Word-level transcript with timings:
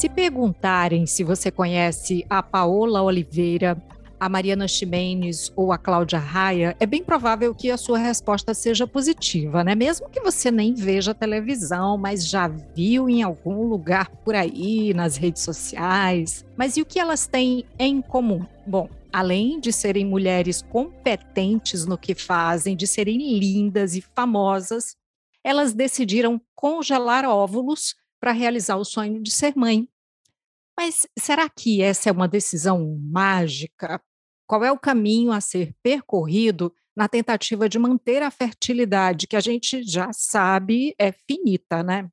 Se 0.00 0.08
perguntarem 0.08 1.04
se 1.04 1.22
você 1.22 1.50
conhece 1.50 2.24
a 2.30 2.42
Paola 2.42 3.02
Oliveira, 3.02 3.76
a 4.18 4.30
Mariana 4.30 4.66
Ximenes 4.66 5.52
ou 5.54 5.72
a 5.72 5.76
Cláudia 5.76 6.18
Raia, 6.18 6.74
é 6.80 6.86
bem 6.86 7.04
provável 7.04 7.54
que 7.54 7.70
a 7.70 7.76
sua 7.76 7.98
resposta 7.98 8.54
seja 8.54 8.86
positiva, 8.86 9.62
né? 9.62 9.74
Mesmo 9.74 10.08
que 10.08 10.22
você 10.22 10.50
nem 10.50 10.72
veja 10.72 11.12
televisão, 11.12 11.98
mas 11.98 12.26
já 12.26 12.48
viu 12.48 13.10
em 13.10 13.22
algum 13.22 13.68
lugar 13.68 14.08
por 14.24 14.34
aí, 14.34 14.94
nas 14.94 15.18
redes 15.18 15.42
sociais. 15.42 16.46
Mas 16.56 16.78
e 16.78 16.80
o 16.80 16.86
que 16.86 16.98
elas 16.98 17.26
têm 17.26 17.66
em 17.78 18.00
comum? 18.00 18.46
Bom, 18.66 18.88
além 19.12 19.60
de 19.60 19.70
serem 19.70 20.06
mulheres 20.06 20.62
competentes 20.62 21.84
no 21.84 21.98
que 21.98 22.14
fazem, 22.14 22.74
de 22.74 22.86
serem 22.86 23.38
lindas 23.38 23.94
e 23.94 24.00
famosas, 24.00 24.96
elas 25.44 25.74
decidiram 25.74 26.40
congelar 26.54 27.26
óvulos 27.26 27.99
para 28.20 28.32
realizar 28.32 28.76
o 28.76 28.84
sonho 28.84 29.22
de 29.22 29.30
ser 29.30 29.56
mãe. 29.56 29.88
Mas 30.78 31.06
será 31.18 31.48
que 31.48 31.82
essa 31.82 32.08
é 32.08 32.12
uma 32.12 32.28
decisão 32.28 32.98
mágica? 33.02 34.00
Qual 34.46 34.64
é 34.64 34.70
o 34.70 34.78
caminho 34.78 35.32
a 35.32 35.40
ser 35.40 35.74
percorrido 35.82 36.72
na 36.96 37.08
tentativa 37.08 37.68
de 37.68 37.78
manter 37.78 38.22
a 38.22 38.30
fertilidade, 38.30 39.26
que 39.26 39.36
a 39.36 39.40
gente 39.40 39.82
já 39.82 40.12
sabe 40.12 40.94
é 40.98 41.12
finita, 41.12 41.82
né? 41.82 42.10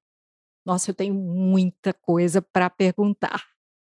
Nossa, 0.66 0.92
eu 0.92 0.96
tenho 0.96 1.14
muita 1.14 1.94
coisa 1.94 2.42
para 2.42 2.70
perguntar. 2.70 3.44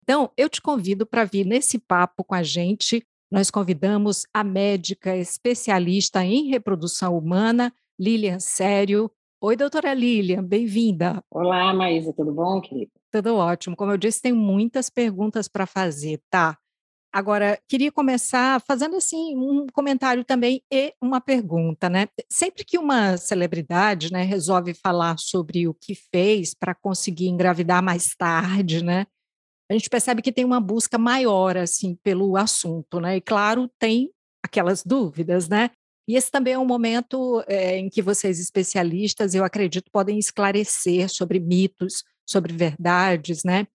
Então, 0.02 0.30
eu 0.36 0.48
te 0.48 0.60
convido 0.60 1.06
para 1.06 1.24
vir 1.24 1.46
nesse 1.46 1.78
papo 1.78 2.24
com 2.24 2.34
a 2.34 2.42
gente. 2.42 3.06
Nós 3.30 3.50
convidamos 3.50 4.26
a 4.34 4.42
médica 4.42 5.16
especialista 5.16 6.24
em 6.24 6.48
reprodução 6.48 7.16
humana, 7.16 7.72
Lilian 7.98 8.40
Sério. 8.40 9.10
Oi, 9.44 9.56
doutora 9.56 9.92
Lilian, 9.92 10.44
bem-vinda. 10.44 11.20
Olá, 11.28 11.74
Maísa, 11.74 12.12
tudo 12.12 12.32
bom, 12.32 12.60
querida? 12.60 12.92
Tudo 13.10 13.34
ótimo. 13.34 13.74
Como 13.74 13.90
eu 13.90 13.98
disse, 13.98 14.22
tem 14.22 14.32
muitas 14.32 14.88
perguntas 14.88 15.48
para 15.48 15.66
fazer, 15.66 16.20
tá? 16.30 16.56
Agora, 17.12 17.58
queria 17.68 17.90
começar 17.90 18.60
fazendo 18.60 18.94
assim 18.94 19.36
um 19.36 19.66
comentário 19.72 20.24
também 20.24 20.62
e 20.72 20.94
uma 21.02 21.20
pergunta, 21.20 21.90
né? 21.90 22.06
Sempre 22.30 22.64
que 22.64 22.78
uma 22.78 23.16
celebridade, 23.16 24.12
né, 24.12 24.22
resolve 24.22 24.74
falar 24.74 25.18
sobre 25.18 25.66
o 25.66 25.74
que 25.74 25.96
fez 25.96 26.54
para 26.54 26.72
conseguir 26.72 27.26
engravidar 27.26 27.82
mais 27.82 28.14
tarde, 28.14 28.84
né? 28.84 29.08
A 29.68 29.72
gente 29.72 29.90
percebe 29.90 30.22
que 30.22 30.30
tem 30.30 30.44
uma 30.44 30.60
busca 30.60 30.96
maior 30.98 31.56
assim 31.56 31.96
pelo 32.04 32.36
assunto, 32.36 33.00
né? 33.00 33.16
E 33.16 33.20
claro, 33.20 33.68
tem 33.76 34.08
aquelas 34.40 34.84
dúvidas, 34.84 35.48
né? 35.48 35.70
E 36.08 36.16
esse 36.16 36.30
também 36.30 36.54
é 36.54 36.58
um 36.58 36.66
momento 36.66 37.42
é, 37.46 37.78
em 37.78 37.88
que 37.88 38.02
vocês 38.02 38.40
especialistas, 38.40 39.34
eu 39.34 39.44
acredito, 39.44 39.90
podem 39.92 40.18
esclarecer 40.18 41.08
sobre 41.08 41.38
mitos, 41.38 42.02
sobre 42.26 42.52
verdades, 42.52 43.42
né? 43.44 43.66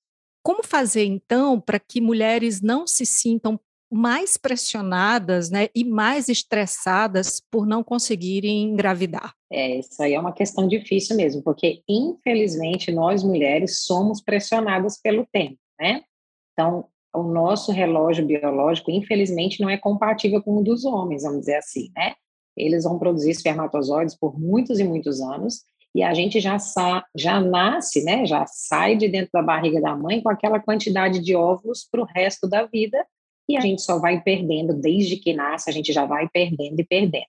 Como 0.44 0.64
fazer, 0.64 1.06
então, 1.06 1.60
para 1.60 1.80
que 1.80 2.00
mulheres 2.00 2.62
não 2.62 2.88
se 2.88 3.06
sintam 3.06 3.60
mais 3.92 4.36
pressionadas 4.36 5.50
né, 5.50 5.70
e 5.74 5.84
mais 5.84 6.28
estressadas 6.28 7.42
por 7.52 7.66
não 7.66 7.84
conseguirem 7.84 8.64
engravidar? 8.64 9.34
É, 9.52 9.80
isso 9.80 10.02
aí 10.02 10.14
é 10.14 10.20
uma 10.20 10.34
questão 10.34 10.68
difícil 10.68 11.16
mesmo, 11.16 11.42
porque 11.42 11.82
infelizmente 11.88 12.92
nós 12.92 13.24
mulheres 13.24 13.80
somos 13.84 14.22
pressionadas 14.22 15.00
pelo 15.02 15.26
tempo, 15.32 15.58
né? 15.80 16.04
Então, 16.52 16.86
o 17.20 17.32
nosso 17.32 17.72
relógio 17.72 18.26
biológico, 18.26 18.92
infelizmente, 18.92 19.62
não 19.62 19.70
é 19.70 19.78
compatível 19.78 20.42
com 20.42 20.58
o 20.58 20.64
dos 20.64 20.86
homens, 20.86 21.24
vamos 21.24 21.42
dizer 21.42 21.56
assim, 21.56 21.92
né? 21.96 22.14
Eles 22.56 22.84
vão 22.84 22.98
produzir 22.98 23.32
espermatozoides 23.32 24.18
por 24.18 24.40
muitos 24.40 24.80
e 24.80 24.84
muitos 24.84 25.22
anos, 25.22 25.62
e 25.94 26.04
a 26.04 26.14
gente 26.14 26.40
já, 26.40 26.60
sa 26.60 27.04
já 27.16 27.40
nasce, 27.40 28.04
né, 28.04 28.26
já 28.26 28.46
sai 28.46 28.96
de 28.96 29.08
dentro 29.08 29.32
da 29.34 29.42
barriga 29.42 29.82
da 29.82 29.96
mãe 29.96 30.22
com 30.22 30.30
aquela 30.30 30.60
quantidade 30.60 31.20
de 31.20 31.36
óvulos 31.36 31.88
para 31.90 32.02
o 32.02 32.06
resto 32.06 32.48
da 32.48 32.66
vida, 32.66 33.04
e 33.50 33.58
a 33.58 33.62
gente 33.62 33.82
só 33.82 34.00
vai 34.00 34.22
perdendo, 34.22 34.74
desde 34.74 35.18
que 35.18 35.34
nasce, 35.34 35.70
a 35.70 35.74
gente 35.74 35.94
já 35.94 36.06
vai 36.06 36.28
perdendo 36.30 36.80
e 36.80 36.86
perdendo. 36.86 37.26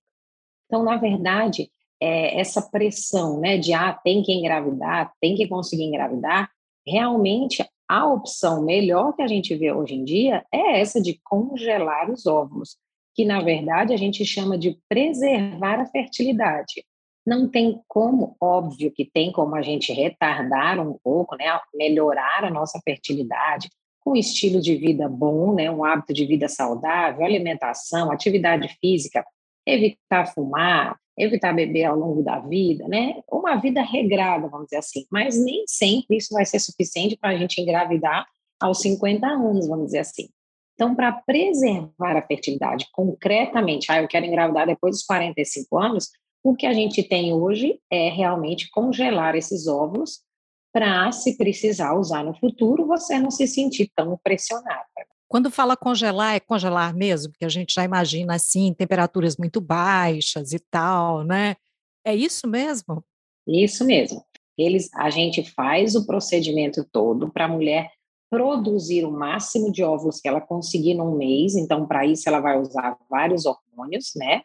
Então, 0.67 0.83
na 0.83 0.97
verdade, 0.97 1.71
é, 2.01 2.39
essa 2.39 2.61
pressão 2.61 3.41
né, 3.41 3.57
de, 3.57 3.73
ah, 3.73 3.93
tem 3.93 4.23
que 4.23 4.33
engravidar, 4.33 5.13
tem 5.21 5.35
que 5.35 5.47
conseguir 5.47 5.85
engravidar, 5.85 6.51
realmente 6.87 7.65
a 7.89 8.07
opção 8.07 8.63
melhor 8.63 9.15
que 9.15 9.23
a 9.23 9.27
gente 9.27 9.55
vê 9.57 9.73
hoje 9.73 9.95
em 9.95 10.05
dia 10.05 10.45
é 10.53 10.81
essa 10.81 11.01
de 11.01 11.19
congelar 11.25 12.11
os 12.11 12.27
óvulos, 12.27 12.77
que 13.15 13.25
na 13.25 13.41
verdade 13.41 13.95
a 13.95 13.97
gente 13.97 14.25
chama 14.25 14.59
de 14.59 14.79
preservar 14.89 15.81
a 15.81 15.87
fertilidade. 15.87 16.85
Não 17.27 17.49
tem 17.49 17.81
como, 17.89 18.37
óbvio 18.41 18.93
que 18.93 19.05
tem 19.05 19.33
como 19.33 19.57
a 19.57 19.63
gente 19.63 19.93
retardar 19.93 20.79
um 20.79 20.99
pouco, 21.03 21.35
né, 21.37 21.47
melhorar 21.75 22.45
a 22.45 22.51
nossa 22.51 22.79
fertilidade 22.85 23.71
com 24.01 24.15
estilo 24.15 24.61
de 24.61 24.77
vida 24.77 25.09
bom, 25.09 25.55
né, 25.55 25.71
um 25.71 25.85
hábito 25.85 26.13
de 26.13 26.25
vida 26.25 26.49
saudável, 26.49 27.25
alimentação, 27.25 28.11
atividade 28.11 28.69
física, 28.81 29.25
evitar 29.69 30.27
fumar, 30.27 30.99
evitar 31.17 31.53
beber 31.53 31.85
ao 31.85 31.99
longo 31.99 32.23
da 32.23 32.39
vida, 32.39 32.87
né? 32.89 33.23
Uma 33.31 33.57
vida 33.57 33.83
regrada, 33.83 34.49
vamos 34.49 34.67
dizer 34.67 34.79
assim. 34.79 35.05
Mas 35.11 35.39
nem 35.39 35.65
sempre 35.67 36.17
isso 36.17 36.33
vai 36.33 36.45
ser 36.45 36.59
suficiente 36.59 37.17
para 37.17 37.31
a 37.31 37.37
gente 37.37 37.61
engravidar 37.61 38.27
aos 38.61 38.81
50 38.81 39.27
anos, 39.27 39.69
vamos 39.69 39.87
dizer 39.87 39.99
assim. 39.99 40.29
Então, 40.75 40.95
para 40.95 41.13
preservar 41.13 42.17
a 42.17 42.27
fertilidade 42.27 42.87
concretamente, 42.93 43.91
ah, 43.91 44.01
eu 44.01 44.09
quero 44.09 44.27
engravidar 44.27 44.67
depois 44.67 44.97
dos 44.97 45.05
45 45.05 45.77
anos, 45.77 46.09
o 46.45 46.55
que 46.55 46.67
a 46.67 46.73
gente 46.73 47.03
tem 47.03 47.35
hoje 47.35 47.81
é 47.91 48.09
realmente 48.11 48.71
congelar 48.71 49.35
esses 49.35 49.67
óvulos 49.67 50.21
para, 50.73 51.11
se 51.11 51.37
precisar 51.37 51.95
usar 51.95 52.23
no 52.23 52.35
futuro, 52.39 52.87
você 52.87 53.19
não 53.19 53.31
se 53.31 53.49
sentir 53.49 53.91
tão 53.95 54.17
pressionada. 54.23 54.87
Quando 55.29 55.51
fala 55.51 55.77
congelar, 55.77 56.35
é 56.35 56.41
congelar 56.41 56.95
mesmo, 56.95 57.31
porque 57.33 57.45
a 57.45 57.51
gente 57.51 57.75
já 57.75 57.85
imagina 57.85 58.35
assim, 58.35 58.73
temperaturas 58.73 59.37
muito 59.37 59.61
baixas 59.61 60.53
e 60.53 60.59
tal, 60.59 61.23
né? 61.23 61.57
É 62.05 62.15
isso 62.15 62.49
mesmo? 62.49 63.05
Isso 63.47 63.85
mesmo. 63.85 64.25
Eles, 64.57 64.89
a 64.95 65.11
gente 65.11 65.43
faz 65.53 65.95
o 65.95 66.07
procedimento 66.07 66.85
todo 66.91 67.31
para 67.31 67.45
a 67.45 67.49
mulher 67.49 67.91
produzir 68.31 69.05
o 69.05 69.11
máximo 69.11 69.71
de 69.71 69.83
óvulos 69.83 70.21
que 70.21 70.29
ela 70.29 70.41
conseguir 70.41 70.95
num 70.95 71.17
mês. 71.17 71.55
Então, 71.55 71.87
para 71.87 72.07
isso, 72.07 72.29
ela 72.29 72.41
vai 72.41 72.59
usar 72.59 72.97
vários 73.09 73.47
hormônios, 73.47 74.13
né? 74.17 74.43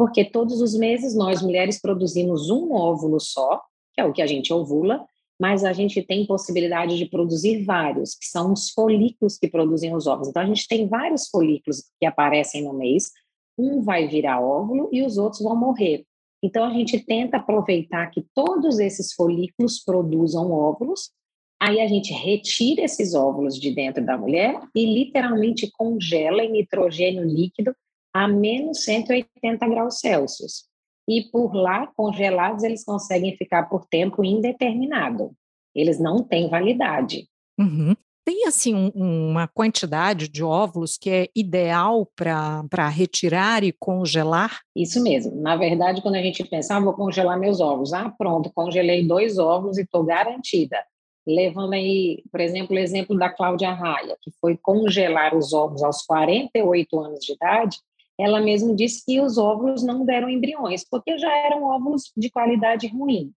porque 0.00 0.24
todos 0.24 0.62
os 0.62 0.74
meses 0.74 1.14
nós 1.14 1.42
mulheres 1.42 1.78
produzimos 1.78 2.48
um 2.48 2.72
óvulo 2.72 3.20
só, 3.20 3.60
que 3.92 4.00
é 4.00 4.04
o 4.06 4.14
que 4.14 4.22
a 4.22 4.26
gente 4.26 4.50
ovula, 4.50 5.04
mas 5.40 5.64
a 5.64 5.72
gente 5.72 6.02
tem 6.02 6.26
possibilidade 6.26 6.98
de 6.98 7.06
produzir 7.06 7.64
vários, 7.64 8.14
que 8.14 8.26
são 8.26 8.52
os 8.52 8.68
folículos 8.70 9.38
que 9.38 9.48
produzem 9.48 9.94
os 9.94 10.06
óvulos. 10.06 10.28
Então 10.28 10.42
a 10.42 10.46
gente 10.46 10.68
tem 10.68 10.86
vários 10.86 11.28
folículos 11.28 11.82
que 11.98 12.04
aparecem 12.04 12.64
no 12.64 12.74
mês, 12.74 13.10
um 13.58 13.80
vai 13.80 14.06
virar 14.06 14.42
óvulo 14.42 14.90
e 14.92 15.02
os 15.02 15.16
outros 15.16 15.40
vão 15.40 15.56
morrer. 15.56 16.04
Então 16.42 16.62
a 16.62 16.70
gente 16.70 17.00
tenta 17.00 17.38
aproveitar 17.38 18.10
que 18.10 18.24
todos 18.34 18.78
esses 18.78 19.14
folículos 19.14 19.82
produzam 19.82 20.50
óvulos, 20.50 21.10
aí 21.58 21.80
a 21.80 21.86
gente 21.86 22.12
retira 22.12 22.82
esses 22.82 23.14
óvulos 23.14 23.58
de 23.58 23.74
dentro 23.74 24.04
da 24.04 24.18
mulher 24.18 24.60
e 24.74 24.84
literalmente 24.84 25.70
congela 25.72 26.42
em 26.42 26.52
nitrogênio 26.52 27.24
líquido 27.24 27.74
a 28.12 28.28
menos 28.28 28.84
180 28.84 29.66
graus 29.68 30.00
Celsius. 30.00 30.69
E 31.10 31.24
por 31.24 31.52
lá, 31.56 31.88
congelados, 31.96 32.62
eles 32.62 32.84
conseguem 32.84 33.36
ficar 33.36 33.64
por 33.64 33.84
tempo 33.84 34.24
indeterminado. 34.24 35.32
Eles 35.74 35.98
não 35.98 36.22
têm 36.22 36.48
validade. 36.48 37.26
Uhum. 37.58 37.96
Tem, 38.24 38.46
assim, 38.46 38.92
um, 38.94 39.30
uma 39.30 39.48
quantidade 39.48 40.28
de 40.28 40.44
óvulos 40.44 40.96
que 40.96 41.10
é 41.10 41.28
ideal 41.34 42.06
para 42.14 42.88
retirar 42.88 43.64
e 43.64 43.72
congelar? 43.72 44.60
Isso 44.76 45.02
mesmo. 45.02 45.34
Na 45.42 45.56
verdade, 45.56 46.00
quando 46.00 46.14
a 46.14 46.22
gente 46.22 46.44
pensa, 46.44 46.76
ah, 46.76 46.80
vou 46.80 46.92
congelar 46.92 47.36
meus 47.40 47.60
óvulos. 47.60 47.92
Ah, 47.92 48.08
pronto, 48.16 48.52
congelei 48.54 49.04
dois 49.04 49.36
óvulos 49.36 49.78
e 49.78 49.82
estou 49.82 50.04
garantida. 50.04 50.78
Levando 51.26 51.72
aí, 51.72 52.22
por 52.30 52.40
exemplo, 52.40 52.76
o 52.76 52.78
exemplo 52.78 53.18
da 53.18 53.28
Cláudia 53.28 53.72
Raia, 53.72 54.16
que 54.22 54.30
foi 54.40 54.56
congelar 54.56 55.36
os 55.36 55.52
óvulos 55.52 55.82
aos 55.82 56.02
48 56.02 57.00
anos 57.00 57.18
de 57.18 57.32
idade, 57.32 57.78
ela 58.22 58.40
mesma 58.40 58.74
disse 58.74 59.04
que 59.04 59.20
os 59.20 59.38
óvulos 59.38 59.82
não 59.82 60.04
deram 60.04 60.28
embriões, 60.28 60.84
porque 60.88 61.18
já 61.18 61.30
eram 61.38 61.64
óvulos 61.64 62.12
de 62.16 62.30
qualidade 62.30 62.86
ruim. 62.88 63.32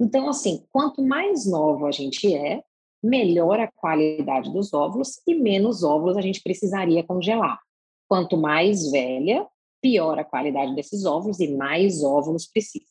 Então, 0.00 0.28
assim, 0.28 0.64
quanto 0.70 1.02
mais 1.02 1.44
novo 1.50 1.86
a 1.86 1.90
gente 1.90 2.34
é, 2.34 2.62
melhor 3.02 3.58
a 3.60 3.70
qualidade 3.70 4.52
dos 4.52 4.72
óvulos 4.72 5.20
e 5.26 5.34
menos 5.34 5.82
óvulos 5.82 6.16
a 6.16 6.20
gente 6.20 6.42
precisaria 6.42 7.02
congelar. 7.02 7.60
Quanto 8.08 8.36
mais 8.36 8.90
velha, 8.90 9.46
pior 9.80 10.18
a 10.18 10.24
qualidade 10.24 10.74
desses 10.74 11.04
óvulos 11.04 11.40
e 11.40 11.54
mais 11.56 12.02
óvulos 12.02 12.46
precisa. 12.46 12.86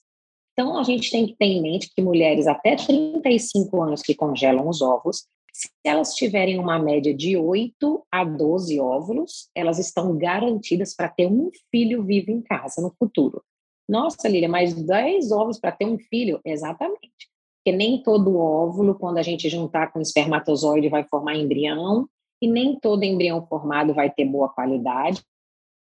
Então, 0.53 0.77
a 0.77 0.83
gente 0.83 1.11
tem 1.11 1.27
que 1.27 1.35
ter 1.35 1.45
em 1.45 1.61
mente 1.61 1.91
que 1.95 2.01
mulheres 2.01 2.47
até 2.47 2.75
35 2.75 3.81
anos 3.81 4.01
que 4.01 4.15
congelam 4.15 4.67
os 4.67 4.81
óvulos 4.81 5.27
se 5.57 5.71
elas 5.83 6.13
tiverem 6.13 6.59
uma 6.59 6.77
média 6.77 7.11
de 7.11 7.35
8 7.35 8.05
a 8.11 8.23
12 8.23 8.79
óvulos, 8.79 9.49
elas 9.55 9.79
estão 9.79 10.15
garantidas 10.15 10.95
para 10.95 11.09
ter 11.09 11.25
um 11.25 11.49
filho 11.71 12.03
vivo 12.03 12.29
em 12.29 12.43
casa 12.43 12.79
no 12.79 12.93
futuro. 12.99 13.43
Nossa, 13.89 14.29
Lília, 14.29 14.47
mais 14.47 14.75
10 14.75 15.31
óvulos 15.31 15.59
para 15.59 15.71
ter 15.71 15.85
um 15.85 15.97
filho? 15.97 16.39
Exatamente. 16.45 17.09
porque 17.57 17.75
nem 17.75 18.03
todo 18.03 18.37
óvulo, 18.37 18.93
quando 18.93 19.17
a 19.17 19.23
gente 19.23 19.49
juntar 19.49 19.91
com 19.91 19.99
espermatozoide, 19.99 20.89
vai 20.89 21.03
formar 21.03 21.35
embrião, 21.35 22.07
e 22.39 22.47
nem 22.47 22.79
todo 22.79 23.03
embrião 23.03 23.43
formado 23.47 23.95
vai 23.95 24.11
ter 24.11 24.25
boa 24.25 24.49
qualidade, 24.49 25.23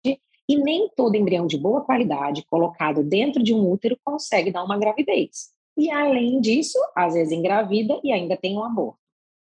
e 0.06 0.57
nem 0.57 0.89
todo 0.97 1.15
embrião 1.15 1.47
de 1.47 1.57
boa 1.57 1.79
qualidade 1.79 2.45
colocado 2.45 3.03
dentro 3.03 3.41
de 3.41 3.53
um 3.53 3.71
útero 3.71 3.97
consegue 4.03 4.51
dar 4.51 4.65
uma 4.65 4.77
gravidez. 4.77 5.51
E 5.77 5.89
além 5.89 6.41
disso, 6.41 6.77
às 6.94 7.13
vezes 7.13 7.31
engravida 7.31 7.97
e 8.03 8.12
ainda 8.12 8.35
tem 8.35 8.57
um 8.57 8.63
aborto. 8.65 9.00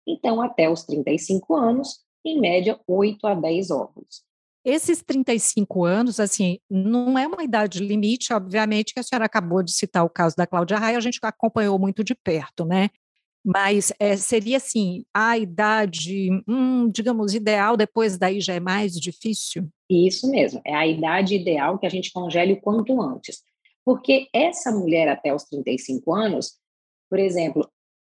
Então, 0.06 0.40
até 0.40 0.68
os 0.68 0.84
35 0.84 1.54
anos, 1.54 2.00
em 2.24 2.40
média, 2.40 2.78
8 2.86 3.26
a 3.26 3.34
10 3.34 3.70
óvulos. 3.70 4.22
Esses 4.64 5.02
35 5.02 5.84
anos, 5.84 6.20
assim, 6.20 6.58
não 6.70 7.18
é 7.18 7.26
uma 7.26 7.42
idade 7.42 7.84
limite, 7.84 8.32
obviamente, 8.32 8.94
que 8.94 9.00
a 9.00 9.02
senhora 9.02 9.24
acabou 9.24 9.60
de 9.62 9.72
citar 9.72 10.04
o 10.04 10.10
caso 10.10 10.36
da 10.36 10.46
Cláudia 10.46 10.78
Raia, 10.78 10.96
a 10.96 11.00
gente 11.00 11.18
acompanhou 11.20 11.78
muito 11.78 12.04
de 12.04 12.14
perto, 12.14 12.64
né? 12.64 12.88
Mas 13.44 13.92
é, 13.98 14.16
seria 14.16 14.58
assim, 14.58 15.04
a 15.12 15.36
idade, 15.36 16.30
hum, 16.46 16.88
digamos, 16.88 17.34
ideal, 17.34 17.76
depois 17.76 18.16
daí 18.16 18.40
já 18.40 18.54
é 18.54 18.60
mais 18.60 18.92
difícil? 18.92 19.68
Isso 19.90 20.30
mesmo, 20.30 20.60
é 20.64 20.74
a 20.74 20.86
idade 20.86 21.34
ideal 21.34 21.76
que 21.76 21.86
a 21.86 21.90
gente 21.90 22.12
congele 22.12 22.52
o 22.52 22.60
quanto 22.60 23.02
antes. 23.02 23.42
Porque 23.84 24.28
essa 24.32 24.70
mulher 24.70 25.08
até 25.08 25.34
os 25.34 25.42
35 25.42 26.14
anos, 26.14 26.52
por 27.10 27.18
exemplo, 27.18 27.68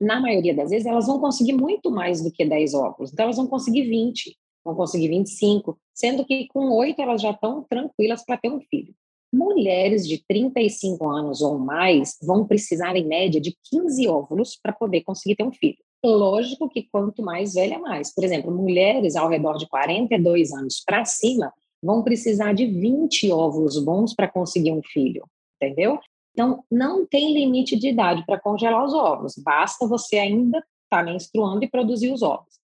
na 0.03 0.19
maioria 0.19 0.53
das 0.53 0.69
vezes, 0.69 0.85
elas 0.85 1.07
vão 1.07 1.19
conseguir 1.19 1.53
muito 1.53 1.89
mais 1.89 2.21
do 2.21 2.31
que 2.31 2.45
10 2.45 2.73
óvulos. 2.73 3.11
Então, 3.11 3.23
elas 3.23 3.37
vão 3.37 3.47
conseguir 3.47 3.83
20, 3.83 4.37
vão 4.63 4.75
conseguir 4.75 5.07
25, 5.07 5.77
sendo 5.93 6.25
que 6.25 6.47
com 6.47 6.71
8 6.71 7.01
elas 7.01 7.21
já 7.21 7.31
estão 7.31 7.63
tranquilas 7.63 8.23
para 8.25 8.37
ter 8.37 8.51
um 8.51 8.61
filho. 8.61 8.93
Mulheres 9.31 10.07
de 10.07 10.23
35 10.27 11.09
anos 11.09 11.41
ou 11.41 11.57
mais 11.57 12.17
vão 12.21 12.45
precisar, 12.45 12.95
em 12.95 13.07
média, 13.07 13.41
de 13.41 13.57
15 13.71 14.07
óvulos 14.07 14.59
para 14.61 14.71
poder 14.71 15.01
conseguir 15.01 15.35
ter 15.35 15.43
um 15.43 15.51
filho. 15.51 15.77
Lógico 16.05 16.69
que 16.69 16.87
quanto 16.91 17.23
mais 17.23 17.53
velha, 17.53 17.79
mais. 17.79 18.13
Por 18.13 18.23
exemplo, 18.23 18.51
mulheres 18.51 19.15
ao 19.15 19.29
redor 19.29 19.57
de 19.57 19.67
42 19.67 20.51
anos 20.51 20.83
para 20.85 21.05
cima 21.05 21.51
vão 21.81 22.03
precisar 22.03 22.53
de 22.53 22.65
20 22.65 23.31
óvulos 23.31 23.83
bons 23.83 24.13
para 24.13 24.27
conseguir 24.27 24.71
um 24.71 24.81
filho, 24.83 25.25
entendeu? 25.55 25.99
Então, 26.33 26.63
não 26.69 27.05
tem 27.05 27.33
limite 27.33 27.77
de 27.77 27.89
idade 27.89 28.25
para 28.25 28.39
congelar 28.39 28.83
os 28.83 28.93
óvulos, 28.93 29.35
basta 29.37 29.87
você 29.87 30.17
ainda 30.17 30.57
estar 30.57 30.97
tá 30.97 31.03
menstruando 31.03 31.63
e 31.63 31.69
produzir 31.69 32.11
os 32.11 32.21
óvulos. 32.21 32.59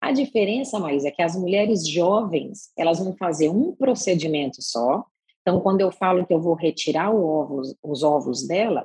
A 0.00 0.12
diferença, 0.12 0.78
mais 0.78 1.04
é 1.04 1.10
que 1.10 1.22
as 1.22 1.34
mulheres 1.34 1.88
jovens, 1.88 2.70
elas 2.76 2.98
vão 2.98 3.16
fazer 3.16 3.48
um 3.48 3.74
procedimento 3.74 4.60
só, 4.60 5.04
então, 5.46 5.60
quando 5.60 5.80
eu 5.80 5.92
falo 5.92 6.26
que 6.26 6.34
eu 6.34 6.40
vou 6.40 6.54
retirar 6.54 7.14
os 7.14 8.02
óvulos 8.02 8.44
dela, 8.48 8.84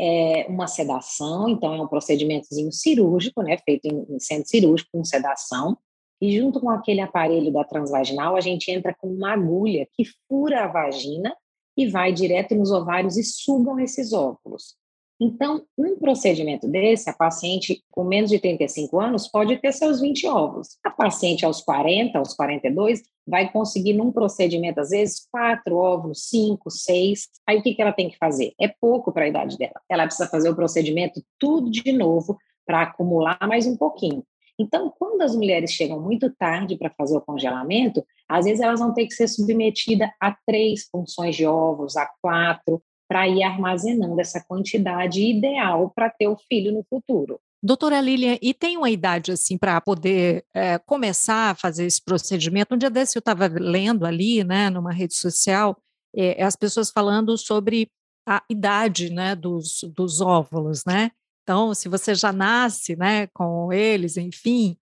é 0.00 0.46
uma 0.48 0.66
sedação, 0.66 1.50
então 1.50 1.74
é 1.74 1.82
um 1.82 1.86
procedimentozinho 1.86 2.72
cirúrgico, 2.72 3.42
né, 3.42 3.58
feito 3.58 3.84
em, 3.84 4.06
em 4.14 4.18
centro 4.18 4.48
cirúrgico 4.48 4.88
com 4.90 5.04
sedação, 5.04 5.76
e 6.18 6.38
junto 6.38 6.60
com 6.60 6.70
aquele 6.70 7.02
aparelho 7.02 7.52
da 7.52 7.62
transvaginal, 7.62 8.36
a 8.36 8.40
gente 8.40 8.70
entra 8.70 8.94
com 8.98 9.08
uma 9.08 9.34
agulha 9.34 9.86
que 9.92 10.04
fura 10.26 10.64
a 10.64 10.68
vagina 10.68 11.36
e 11.78 11.86
vai 11.86 12.12
direto 12.12 12.56
nos 12.56 12.72
ovários 12.72 13.16
e 13.16 13.22
sugam 13.22 13.78
esses 13.78 14.12
óvulos. 14.12 14.76
Então, 15.20 15.64
um 15.76 15.96
procedimento 15.96 16.68
desse, 16.68 17.08
a 17.08 17.12
paciente 17.12 17.82
com 17.90 18.04
menos 18.04 18.30
de 18.30 18.38
35 18.38 19.00
anos 19.00 19.28
pode 19.28 19.56
ter 19.58 19.72
seus 19.72 20.00
20 20.00 20.26
óvulos. 20.26 20.76
A 20.84 20.90
paciente 20.90 21.44
aos 21.44 21.60
40, 21.60 22.18
aos 22.18 22.34
42, 22.34 23.02
vai 23.26 23.50
conseguir 23.50 23.94
num 23.94 24.12
procedimento, 24.12 24.80
às 24.80 24.90
vezes, 24.90 25.26
quatro 25.30 25.76
óvulos, 25.76 26.28
cinco, 26.28 26.70
seis. 26.70 27.28
Aí 27.46 27.58
o 27.58 27.62
que, 27.62 27.74
que 27.74 27.82
ela 27.82 27.92
tem 27.92 28.08
que 28.08 28.16
fazer? 28.16 28.52
É 28.60 28.68
pouco 28.68 29.12
para 29.12 29.24
a 29.24 29.28
idade 29.28 29.56
dela. 29.56 29.80
Ela 29.88 30.04
precisa 30.04 30.28
fazer 30.28 30.50
o 30.50 30.56
procedimento 30.56 31.22
tudo 31.38 31.70
de 31.70 31.92
novo 31.92 32.36
para 32.66 32.82
acumular 32.82 33.38
mais 33.48 33.66
um 33.66 33.76
pouquinho. 33.76 34.24
Então, 34.58 34.92
quando 34.98 35.22
as 35.22 35.34
mulheres 35.34 35.70
chegam 35.70 36.00
muito 36.00 36.30
tarde 36.34 36.76
para 36.76 36.90
fazer 36.90 37.16
o 37.16 37.20
congelamento, 37.20 38.04
às 38.28 38.44
vezes 38.44 38.60
elas 38.60 38.80
vão 38.80 38.92
ter 38.92 39.06
que 39.06 39.14
ser 39.14 39.28
submetidas 39.28 40.10
a 40.20 40.36
três 40.46 40.86
funções 40.90 41.34
de 41.34 41.46
ovos, 41.46 41.96
a 41.96 42.08
quatro, 42.20 42.82
para 43.08 43.26
ir 43.26 43.42
armazenando 43.42 44.20
essa 44.20 44.44
quantidade 44.46 45.22
ideal 45.22 45.90
para 45.94 46.10
ter 46.10 46.28
o 46.28 46.36
filho 46.36 46.72
no 46.72 46.84
futuro. 46.88 47.40
Doutora 47.60 48.00
Lilian, 48.00 48.38
e 48.40 48.54
tem 48.54 48.76
uma 48.76 48.90
idade 48.90 49.32
assim 49.32 49.58
para 49.58 49.80
poder 49.80 50.44
é, 50.54 50.78
começar 50.78 51.50
a 51.50 51.54
fazer 51.54 51.86
esse 51.86 52.04
procedimento? 52.04 52.74
Um 52.74 52.78
dia 52.78 52.90
desse 52.90 53.16
eu 53.16 53.20
estava 53.20 53.48
lendo 53.48 54.06
ali, 54.06 54.44
né, 54.44 54.70
numa 54.70 54.92
rede 54.92 55.14
social, 55.14 55.76
é, 56.14 56.42
as 56.42 56.54
pessoas 56.54 56.90
falando 56.90 57.36
sobre 57.36 57.88
a 58.28 58.42
idade, 58.48 59.10
né, 59.10 59.34
dos, 59.34 59.80
dos 59.96 60.20
óvulos, 60.20 60.84
né? 60.86 61.10
Então, 61.42 61.74
se 61.74 61.88
você 61.88 62.14
já 62.14 62.30
nasce, 62.30 62.94
né, 62.94 63.26
com 63.28 63.72
eles, 63.72 64.18
enfim, 64.18 64.76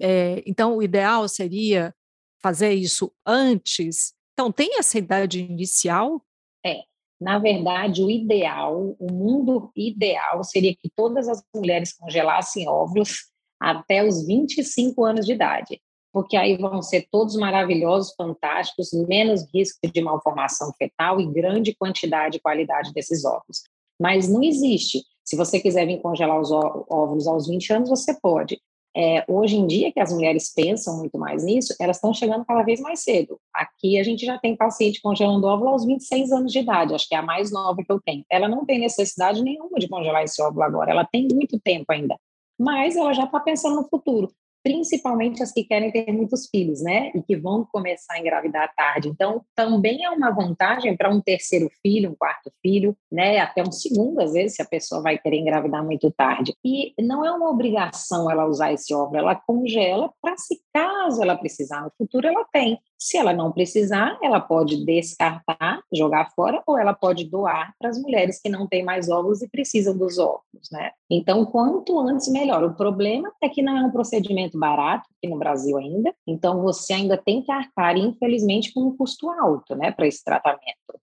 é, 0.00 0.42
então 0.46 0.76
o 0.76 0.82
ideal 0.82 1.28
seria 1.28 1.94
fazer 2.42 2.72
isso 2.72 3.12
antes. 3.24 4.14
Então, 4.32 4.52
tem 4.52 4.78
essa 4.78 4.98
idade 4.98 5.40
inicial? 5.40 6.22
É, 6.64 6.82
na 7.20 7.38
verdade, 7.38 8.02
o 8.02 8.10
ideal, 8.10 8.94
o 8.98 9.12
mundo 9.12 9.70
ideal 9.74 10.44
seria 10.44 10.74
que 10.74 10.90
todas 10.94 11.28
as 11.28 11.42
mulheres 11.54 11.94
congelassem 11.94 12.68
óvulos 12.68 13.30
até 13.58 14.04
os 14.04 14.26
25 14.26 15.02
anos 15.04 15.24
de 15.24 15.32
idade, 15.32 15.80
porque 16.12 16.36
aí 16.36 16.56
vão 16.58 16.82
ser 16.82 17.08
todos 17.10 17.34
maravilhosos, 17.36 18.14
fantásticos, 18.14 18.92
menos 19.08 19.46
risco 19.54 19.80
de 19.90 20.00
malformação 20.02 20.72
fetal 20.78 21.20
e 21.20 21.32
grande 21.32 21.74
quantidade 21.74 22.36
e 22.36 22.40
qualidade 22.40 22.92
desses 22.92 23.24
óvulos. 23.24 23.62
Mas 23.98 24.28
não 24.28 24.42
existe. 24.42 25.02
Se 25.24 25.36
você 25.36 25.58
quiser 25.58 25.86
vir 25.86 26.00
congelar 26.02 26.38
os 26.38 26.52
óvulos 26.52 27.26
aos 27.26 27.48
20 27.48 27.72
anos, 27.72 27.88
você 27.88 28.14
pode. 28.20 28.60
É, 28.98 29.24
hoje 29.28 29.56
em 29.56 29.66
dia, 29.66 29.92
que 29.92 30.00
as 30.00 30.10
mulheres 30.10 30.54
pensam 30.54 30.96
muito 30.96 31.18
mais 31.18 31.44
nisso, 31.44 31.74
elas 31.78 31.96
estão 31.96 32.14
chegando 32.14 32.46
cada 32.46 32.62
vez 32.62 32.80
mais 32.80 33.00
cedo. 33.00 33.38
Aqui 33.54 33.98
a 33.98 34.02
gente 34.02 34.24
já 34.24 34.38
tem 34.38 34.56
paciente 34.56 35.02
congelando 35.02 35.46
óvulo 35.46 35.68
aos 35.68 35.84
26 35.84 36.32
anos 36.32 36.50
de 36.50 36.60
idade, 36.60 36.94
acho 36.94 37.06
que 37.06 37.14
é 37.14 37.18
a 37.18 37.22
mais 37.22 37.52
nova 37.52 37.82
que 37.84 37.92
eu 37.92 38.00
tenho. 38.00 38.24
Ela 38.30 38.48
não 38.48 38.64
tem 38.64 38.78
necessidade 38.78 39.42
nenhuma 39.42 39.78
de 39.78 39.86
congelar 39.86 40.24
esse 40.24 40.40
óvulo 40.40 40.62
agora, 40.62 40.90
ela 40.90 41.04
tem 41.04 41.28
muito 41.30 41.60
tempo 41.60 41.84
ainda, 41.90 42.16
mas 42.58 42.96
ela 42.96 43.12
já 43.12 43.24
está 43.24 43.38
pensando 43.38 43.76
no 43.76 43.88
futuro 43.88 44.30
principalmente 44.66 45.44
as 45.44 45.52
que 45.52 45.62
querem 45.62 45.92
ter 45.92 46.12
muitos 46.12 46.48
filhos, 46.48 46.82
né? 46.82 47.12
E 47.14 47.22
que 47.22 47.36
vão 47.36 47.64
começar 47.72 48.14
a 48.14 48.18
engravidar 48.18 48.74
tarde. 48.74 49.08
Então, 49.08 49.40
também 49.54 50.04
é 50.04 50.10
uma 50.10 50.32
vantagem 50.32 50.96
para 50.96 51.08
um 51.08 51.20
terceiro 51.20 51.70
filho, 51.80 52.10
um 52.10 52.16
quarto 52.16 52.50
filho, 52.60 52.96
né? 53.10 53.38
Até 53.38 53.62
um 53.62 53.70
segundo, 53.70 54.20
às 54.20 54.32
vezes, 54.32 54.56
se 54.56 54.62
a 54.62 54.66
pessoa 54.66 55.00
vai 55.00 55.18
querer 55.18 55.36
engravidar 55.36 55.84
muito 55.84 56.10
tarde. 56.10 56.52
E 56.64 56.92
não 56.98 57.24
é 57.24 57.30
uma 57.30 57.48
obrigação 57.48 58.28
ela 58.28 58.44
usar 58.44 58.72
esse 58.72 58.92
óvulo, 58.92 59.18
ela 59.18 59.36
congela 59.36 60.12
para 60.20 60.36
se 60.36 60.60
caso 60.76 61.22
ela 61.22 61.38
precisar 61.38 61.80
no 61.80 61.90
futuro, 61.96 62.26
ela 62.26 62.44
tem. 62.52 62.78
Se 62.98 63.16
ela 63.16 63.32
não 63.32 63.50
precisar, 63.50 64.18
ela 64.22 64.38
pode 64.38 64.84
descartar, 64.84 65.80
jogar 65.90 66.30
fora, 66.34 66.62
ou 66.66 66.78
ela 66.78 66.92
pode 66.92 67.24
doar 67.24 67.74
para 67.78 67.88
as 67.88 67.98
mulheres 67.98 68.38
que 68.38 68.50
não 68.50 68.66
têm 68.66 68.84
mais 68.84 69.08
óvulos 69.08 69.40
e 69.40 69.48
precisam 69.48 69.96
dos 69.96 70.18
óvulos, 70.18 70.68
né? 70.70 70.90
Então, 71.10 71.46
quanto 71.46 71.98
antes, 71.98 72.28
melhor. 72.28 72.62
O 72.62 72.74
problema 72.74 73.32
é 73.42 73.48
que 73.48 73.62
não 73.62 73.78
é 73.78 73.80
um 73.80 73.90
procedimento 73.90 74.58
barato 74.58 75.08
aqui 75.16 75.32
no 75.32 75.38
Brasil 75.38 75.78
ainda, 75.78 76.14
então 76.26 76.60
você 76.60 76.92
ainda 76.92 77.16
tem 77.16 77.42
que 77.42 77.50
arcar, 77.50 77.96
infelizmente, 77.96 78.72
com 78.74 78.80
um 78.80 78.96
custo 78.96 79.30
alto, 79.30 79.74
né, 79.74 79.90
para 79.90 80.06
esse 80.06 80.22
tratamento. 80.22 81.00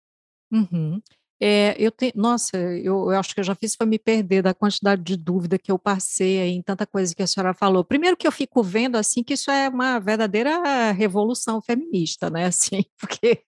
Uhum. 0.52 1.00
É, 1.42 1.74
eu 1.80 1.90
tenho, 1.90 2.12
nossa, 2.16 2.58
eu, 2.58 3.12
eu, 3.12 3.12
acho 3.12 3.34
que 3.34 3.40
eu 3.40 3.44
já 3.46 3.56
fiz 3.56 3.74
para 3.74 3.88
me 3.88 3.98
perder 3.98 4.44
da 4.44 4.54
quantidade 4.54 5.02
de 5.02 5.16
dúvida 5.16 5.58
que 5.58 5.72
eu 5.72 5.80
passei 5.80 6.42
aí 6.42 6.52
em 6.52 6.62
tanta 6.62 6.86
coisa 6.86 7.16
que 7.16 7.24
a 7.24 7.28
senhora 7.28 7.54
falou. 7.54 7.84
Primeiro 7.84 8.18
que 8.18 8.28
eu 8.28 8.32
fico 8.32 8.62
vendo 8.62 8.98
assim 8.98 9.24
que 9.24 9.36
isso 9.36 9.50
é 9.50 9.70
uma 9.70 10.00
verdadeira 10.00 10.92
revolução 10.92 11.62
feminista, 11.62 12.30
né? 12.30 12.46
Assim, 12.60 12.84
porque 13.00 13.44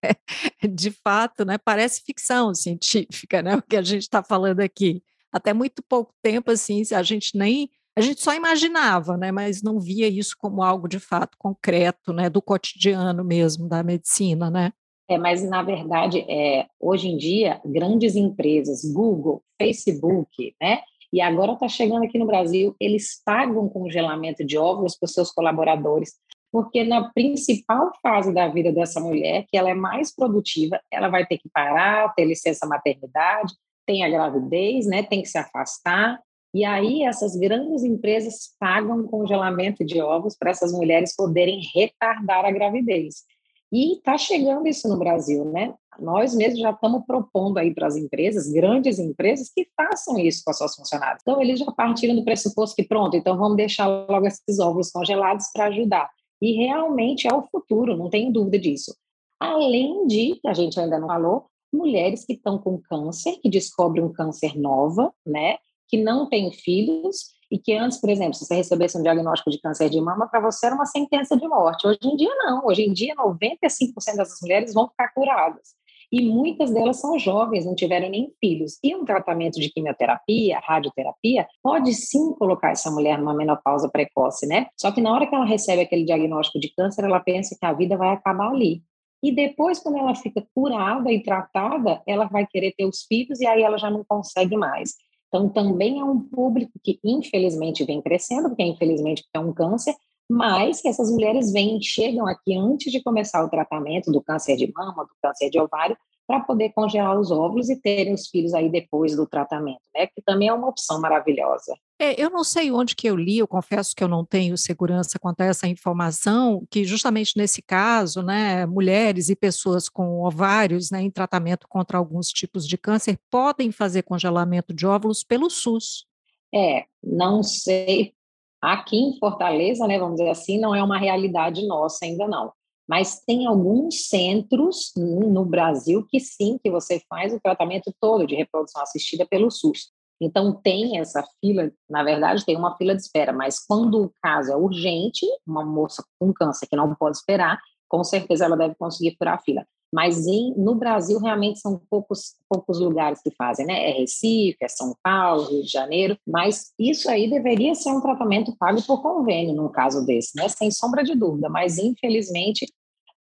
de 0.69 0.91
fato, 0.91 1.43
né, 1.43 1.57
parece 1.57 2.01
ficção 2.05 2.53
científica, 2.53 3.41
né? 3.41 3.55
O 3.57 3.61
que 3.61 3.75
a 3.75 3.81
gente 3.81 4.03
está 4.03 4.23
falando 4.23 4.61
aqui. 4.61 5.03
Até 5.31 5.53
muito 5.53 5.83
pouco 5.83 6.13
tempo, 6.21 6.51
assim, 6.51 6.83
a 6.93 7.03
gente 7.03 7.37
nem 7.37 7.69
a 7.95 8.01
gente 8.01 8.21
só 8.21 8.33
imaginava, 8.33 9.17
né, 9.17 9.31
mas 9.31 9.61
não 9.61 9.79
via 9.79 10.07
isso 10.07 10.35
como 10.37 10.63
algo 10.63 10.87
de 10.87 10.99
fato 10.99 11.37
concreto, 11.37 12.13
né, 12.13 12.29
do 12.29 12.41
cotidiano 12.41 13.23
mesmo 13.23 13.67
da 13.67 13.83
medicina, 13.83 14.49
né? 14.49 14.71
É, 15.11 15.17
mas, 15.17 15.43
na 15.43 15.61
verdade, 15.61 16.25
é, 16.29 16.67
hoje 16.79 17.09
em 17.09 17.17
dia, 17.17 17.59
grandes 17.65 18.15
empresas, 18.15 18.85
Google, 18.93 19.43
Facebook, 19.61 20.55
né? 20.61 20.79
E 21.11 21.19
agora 21.19 21.51
está 21.51 21.67
chegando 21.67 22.05
aqui 22.05 22.17
no 22.17 22.25
Brasil, 22.25 22.73
eles 22.79 23.21
pagam 23.25 23.67
congelamento 23.67 24.45
de 24.45 24.57
óvulos 24.57 24.97
para 24.97 25.07
os 25.07 25.11
seus 25.11 25.29
colaboradores, 25.29 26.13
porque 26.49 26.85
na 26.85 27.11
principal 27.11 27.91
fase 28.01 28.33
da 28.33 28.47
vida 28.47 28.71
dessa 28.71 29.01
mulher, 29.01 29.45
que 29.49 29.57
ela 29.57 29.69
é 29.69 29.73
mais 29.73 30.15
produtiva, 30.15 30.79
ela 30.89 31.09
vai 31.09 31.25
ter 31.25 31.37
que 31.37 31.49
parar, 31.49 32.13
ter 32.13 32.23
licença 32.23 32.65
maternidade, 32.65 33.53
tem 33.85 34.05
a 34.05 34.09
gravidez, 34.09 34.85
né? 34.87 35.03
Tem 35.03 35.21
que 35.21 35.27
se 35.27 35.37
afastar. 35.37 36.21
E 36.53 36.63
aí 36.63 37.03
essas 37.03 37.35
grandes 37.35 37.83
empresas 37.83 38.55
pagam 38.57 39.05
congelamento 39.07 39.83
de 39.83 39.99
óvulos 39.99 40.37
para 40.37 40.51
essas 40.51 40.71
mulheres 40.71 41.13
poderem 41.13 41.59
retardar 41.75 42.45
a 42.45 42.51
gravidez. 42.51 43.25
E 43.71 43.93
está 43.93 44.17
chegando 44.17 44.67
isso 44.67 44.87
no 44.89 44.97
Brasil, 44.97 45.45
né? 45.45 45.73
Nós 45.97 46.35
mesmos 46.35 46.59
já 46.59 46.71
estamos 46.71 47.05
propondo 47.05 47.57
aí 47.57 47.73
para 47.73 47.87
as 47.87 47.95
empresas, 47.95 48.51
grandes 48.51 48.99
empresas, 48.99 49.49
que 49.53 49.67
façam 49.75 50.17
isso 50.17 50.43
com 50.43 50.51
as 50.51 50.57
suas 50.57 50.75
funcionárias. 50.75 51.19
Então, 51.21 51.41
eles 51.41 51.59
já 51.59 51.71
partiram 51.71 52.15
do 52.15 52.23
pressuposto 52.25 52.75
que, 52.75 52.83
pronto, 52.83 53.15
então 53.15 53.37
vamos 53.37 53.55
deixar 53.55 53.87
logo 53.87 54.25
esses 54.25 54.59
óvulos 54.59 54.91
congelados 54.91 55.45
para 55.53 55.65
ajudar. 55.65 56.09
E 56.41 56.53
realmente 56.53 57.27
é 57.27 57.33
o 57.33 57.43
futuro, 57.43 57.95
não 57.95 58.09
tenho 58.09 58.31
dúvida 58.31 58.59
disso. 58.59 58.95
Além 59.39 60.05
de, 60.07 60.35
que 60.41 60.47
a 60.47 60.53
gente 60.53 60.79
ainda 60.79 60.99
não 60.99 61.07
falou, 61.07 61.45
mulheres 61.71 62.25
que 62.25 62.33
estão 62.33 62.57
com 62.57 62.81
câncer, 62.81 63.39
que 63.41 63.49
descobrem 63.49 64.03
um 64.03 64.11
câncer 64.11 64.57
nova, 64.57 65.13
né? 65.25 65.57
Que 65.87 65.97
não 65.97 66.27
têm 66.27 66.51
filhos 66.51 67.31
e 67.51 67.59
que 67.59 67.73
antes, 67.73 67.99
por 67.99 68.09
exemplo, 68.09 68.33
se 68.33 68.45
você 68.45 68.55
recebesse 68.55 68.97
um 68.97 69.03
diagnóstico 69.03 69.51
de 69.51 69.59
câncer 69.59 69.89
de 69.89 69.99
mama, 69.99 70.27
para 70.27 70.39
você 70.39 70.67
era 70.67 70.75
uma 70.75 70.85
sentença 70.85 71.35
de 71.35 71.45
morte. 71.47 71.85
Hoje 71.85 71.99
em 72.01 72.15
dia, 72.15 72.33
não. 72.37 72.65
Hoje 72.65 72.83
em 72.83 72.93
dia, 72.93 73.13
95% 73.15 74.15
dessas 74.15 74.39
mulheres 74.41 74.73
vão 74.73 74.87
ficar 74.87 75.09
curadas. 75.09 75.75
E 76.09 76.21
muitas 76.21 76.71
delas 76.71 76.99
são 76.99 77.17
jovens, 77.19 77.65
não 77.65 77.75
tiveram 77.75 78.09
nem 78.09 78.33
filhos. 78.39 78.77
E 78.83 78.95
um 78.95 79.03
tratamento 79.03 79.59
de 79.59 79.69
quimioterapia, 79.69 80.59
radioterapia, 80.63 81.47
pode 81.61 81.93
sim 81.93 82.33
colocar 82.35 82.71
essa 82.71 82.89
mulher 82.91 83.17
numa 83.17 83.33
menopausa 83.33 83.89
precoce, 83.89 84.45
né? 84.47 84.67
Só 84.77 84.91
que 84.91 85.01
na 85.01 85.13
hora 85.13 85.27
que 85.27 85.35
ela 85.35 85.45
recebe 85.45 85.81
aquele 85.81 86.05
diagnóstico 86.05 86.59
de 86.59 86.73
câncer, 86.73 87.05
ela 87.05 87.19
pensa 87.19 87.55
que 87.57 87.65
a 87.65 87.73
vida 87.73 87.97
vai 87.97 88.09
acabar 88.09 88.49
ali. 88.49 88.81
E 89.23 89.33
depois, 89.33 89.79
quando 89.79 89.99
ela 89.99 90.15
fica 90.15 90.43
curada 90.53 91.11
e 91.11 91.21
tratada, 91.21 92.01
ela 92.07 92.25
vai 92.25 92.45
querer 92.45 92.73
ter 92.75 92.85
os 92.85 93.03
filhos 93.03 93.39
e 93.39 93.45
aí 93.45 93.61
ela 93.61 93.77
já 93.77 93.89
não 93.89 94.03
consegue 94.03 94.57
mais. 94.57 94.95
Então, 95.31 95.47
também 95.47 96.01
é 96.01 96.03
um 96.03 96.19
público 96.19 96.73
que, 96.83 96.99
infelizmente, 97.01 97.85
vem 97.85 98.01
crescendo, 98.01 98.49
porque, 98.49 98.63
infelizmente, 98.63 99.23
é 99.33 99.39
um 99.39 99.53
câncer, 99.53 99.95
mas 100.29 100.81
que 100.81 100.89
essas 100.89 101.09
mulheres 101.09 101.53
vêm, 101.53 101.81
chegam 101.81 102.27
aqui 102.27 102.53
antes 102.55 102.91
de 102.91 103.01
começar 103.01 103.41
o 103.41 103.49
tratamento 103.49 104.11
do 104.11 104.21
câncer 104.21 104.57
de 104.57 104.69
mama, 104.75 105.05
do 105.05 105.15
câncer 105.21 105.49
de 105.49 105.57
ovário, 105.57 105.97
para 106.27 106.41
poder 106.41 106.71
congelar 106.73 107.17
os 107.17 107.31
óvulos 107.31 107.69
e 107.69 107.79
terem 107.79 108.13
os 108.13 108.27
filhos 108.27 108.53
aí 108.53 108.69
depois 108.69 109.15
do 109.15 109.25
tratamento, 109.25 109.81
né? 109.95 110.07
Que 110.07 110.21
também 110.21 110.49
é 110.49 110.53
uma 110.53 110.67
opção 110.67 110.99
maravilhosa. 110.99 111.75
É, 112.03 112.19
eu 112.19 112.31
não 112.31 112.43
sei 112.43 112.71
onde 112.71 112.95
que 112.95 113.05
eu 113.05 113.15
li, 113.15 113.37
eu 113.37 113.47
confesso 113.47 113.95
que 113.95 114.03
eu 114.03 114.07
não 114.07 114.25
tenho 114.25 114.57
segurança 114.57 115.19
quanto 115.19 115.41
a 115.41 115.45
essa 115.45 115.67
informação, 115.67 116.65
que 116.67 116.83
justamente 116.83 117.37
nesse 117.37 117.61
caso, 117.61 118.23
né, 118.23 118.65
mulheres 118.65 119.29
e 119.29 119.35
pessoas 119.35 119.87
com 119.87 120.23
ovários, 120.23 120.89
né, 120.89 120.99
em 120.99 121.11
tratamento 121.11 121.67
contra 121.69 121.99
alguns 121.99 122.29
tipos 122.29 122.67
de 122.67 122.75
câncer, 122.75 123.19
podem 123.29 123.71
fazer 123.71 124.01
congelamento 124.01 124.73
de 124.73 124.87
óvulos 124.87 125.23
pelo 125.23 125.47
SUS. 125.47 126.07
É, 126.51 126.85
não 127.03 127.43
sei. 127.43 128.15
Aqui 128.59 128.97
em 128.97 129.19
Fortaleza, 129.19 129.85
né, 129.85 129.99
vamos 129.99 130.15
dizer 130.15 130.31
assim, 130.31 130.59
não 130.59 130.73
é 130.73 130.83
uma 130.83 130.97
realidade 130.97 131.67
nossa 131.67 132.03
ainda 132.03 132.27
não. 132.27 132.51
Mas 132.89 133.19
tem 133.19 133.45
alguns 133.45 134.07
centros 134.07 134.91
no 134.97 135.45
Brasil 135.45 136.03
que 136.09 136.19
sim, 136.19 136.57
que 136.63 136.71
você 136.71 136.99
faz 137.07 137.31
o 137.31 137.39
tratamento 137.39 137.93
todo 138.01 138.25
de 138.25 138.33
reprodução 138.33 138.81
assistida 138.81 139.23
pelo 139.23 139.51
SUS. 139.51 139.91
Então, 140.21 140.53
tem 140.53 140.99
essa 140.99 141.23
fila, 141.39 141.71
na 141.89 142.03
verdade, 142.03 142.45
tem 142.45 142.55
uma 142.55 142.77
fila 142.77 142.95
de 142.95 143.01
espera, 143.01 143.33
mas 143.33 143.59
quando 143.65 144.03
o 144.03 144.13
caso 144.21 144.51
é 144.51 144.55
urgente, 144.55 145.25
uma 145.47 145.65
moça 145.65 146.03
com 146.19 146.31
câncer 146.31 146.67
que 146.67 146.75
não 146.75 146.93
pode 146.93 147.17
esperar, 147.17 147.59
com 147.89 148.03
certeza 148.03 148.45
ela 148.45 148.55
deve 148.55 148.75
conseguir 148.75 149.15
furar 149.17 149.33
a 149.33 149.41
fila. 149.41 149.65
Mas 149.93 150.25
em, 150.25 150.53
no 150.55 150.73
Brasil, 150.75 151.19
realmente 151.19 151.59
são 151.59 151.81
poucos, 151.89 152.35
poucos 152.47 152.79
lugares 152.79 153.21
que 153.21 153.29
fazem, 153.31 153.65
né? 153.65 153.89
É 153.89 153.91
Recife, 153.91 154.57
é 154.61 154.67
São 154.69 154.95
Paulo, 155.03 155.49
Rio 155.49 155.63
de 155.63 155.69
Janeiro, 155.69 156.17
mas 156.25 156.71
isso 156.79 157.09
aí 157.09 157.29
deveria 157.29 157.75
ser 157.75 157.89
um 157.89 157.99
tratamento 157.99 158.55
pago 158.57 158.81
por 158.83 159.01
convênio, 159.01 159.53
num 159.53 159.67
caso 159.67 160.05
desse, 160.05 160.37
né? 160.37 160.47
Sem 160.47 160.71
sombra 160.71 161.03
de 161.03 161.13
dúvida, 161.13 161.49
mas 161.49 161.77
infelizmente 161.77 162.65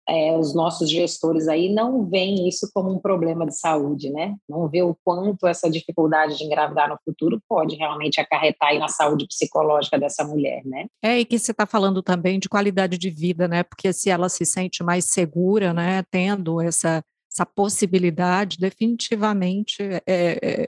é, 0.07 0.37
os 0.37 0.53
nossos 0.53 0.89
gestores 0.89 1.47
aí 1.47 1.73
não 1.73 2.05
veem 2.05 2.47
isso 2.47 2.69
como 2.73 2.91
um 2.91 2.99
problema 2.99 3.45
de 3.45 3.57
saúde, 3.57 4.11
né? 4.11 4.35
Não 4.47 4.67
vê 4.67 4.83
o 4.83 4.95
quanto 5.03 5.47
essa 5.47 5.69
dificuldade 5.69 6.37
de 6.37 6.43
engravidar 6.43 6.87
no 6.87 6.97
futuro 7.03 7.41
pode 7.49 7.75
realmente 7.75 8.21
acarretar 8.21 8.69
aí 8.69 8.79
na 8.79 8.87
saúde 8.87 9.25
psicológica 9.27 9.97
dessa 9.97 10.23
mulher, 10.23 10.63
né? 10.63 10.85
É, 11.03 11.19
e 11.19 11.25
que 11.25 11.39
você 11.39 11.51
está 11.51 11.65
falando 11.65 12.03
também 12.03 12.39
de 12.39 12.47
qualidade 12.47 12.97
de 12.97 13.09
vida, 13.09 13.47
né? 13.47 13.63
Porque 13.63 13.91
se 13.91 14.09
ela 14.09 14.29
se 14.29 14.45
sente 14.45 14.83
mais 14.83 15.05
segura, 15.05 15.73
né, 15.73 16.03
tendo 16.11 16.61
essa, 16.61 17.03
essa 17.31 17.45
possibilidade, 17.45 18.57
definitivamente 18.59 19.81
é, 19.81 20.03
é, 20.07 20.67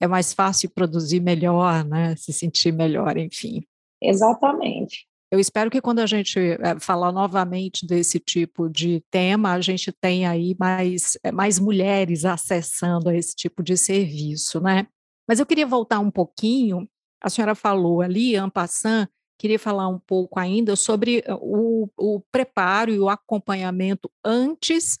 é 0.00 0.06
mais 0.06 0.32
fácil 0.32 0.70
produzir 0.70 1.20
melhor, 1.20 1.84
né? 1.84 2.14
Se 2.16 2.32
sentir 2.32 2.72
melhor, 2.72 3.16
enfim. 3.16 3.64
Exatamente. 4.00 5.06
Eu 5.30 5.40
espero 5.40 5.70
que 5.70 5.80
quando 5.80 5.98
a 5.98 6.06
gente 6.06 6.38
é, 6.38 6.78
falar 6.78 7.10
novamente 7.10 7.84
desse 7.84 8.20
tipo 8.20 8.68
de 8.68 9.02
tema, 9.10 9.52
a 9.52 9.60
gente 9.60 9.90
tenha 9.92 10.30
aí 10.30 10.54
mais, 10.58 11.18
é, 11.24 11.32
mais 11.32 11.58
mulheres 11.58 12.24
acessando 12.24 13.08
a 13.08 13.16
esse 13.16 13.34
tipo 13.34 13.62
de 13.62 13.76
serviço, 13.76 14.60
né? 14.60 14.86
Mas 15.28 15.40
eu 15.40 15.46
queria 15.46 15.66
voltar 15.66 15.98
um 15.98 16.10
pouquinho, 16.10 16.88
a 17.20 17.28
senhora 17.28 17.56
falou 17.56 18.02
ali, 18.02 18.36
Ampassan, 18.36 19.08
queria 19.38 19.58
falar 19.58 19.88
um 19.88 19.98
pouco 19.98 20.38
ainda 20.38 20.76
sobre 20.76 21.24
o, 21.40 21.88
o 21.96 22.20
preparo 22.30 22.92
e 22.92 22.98
o 23.00 23.08
acompanhamento 23.08 24.08
antes 24.24 24.98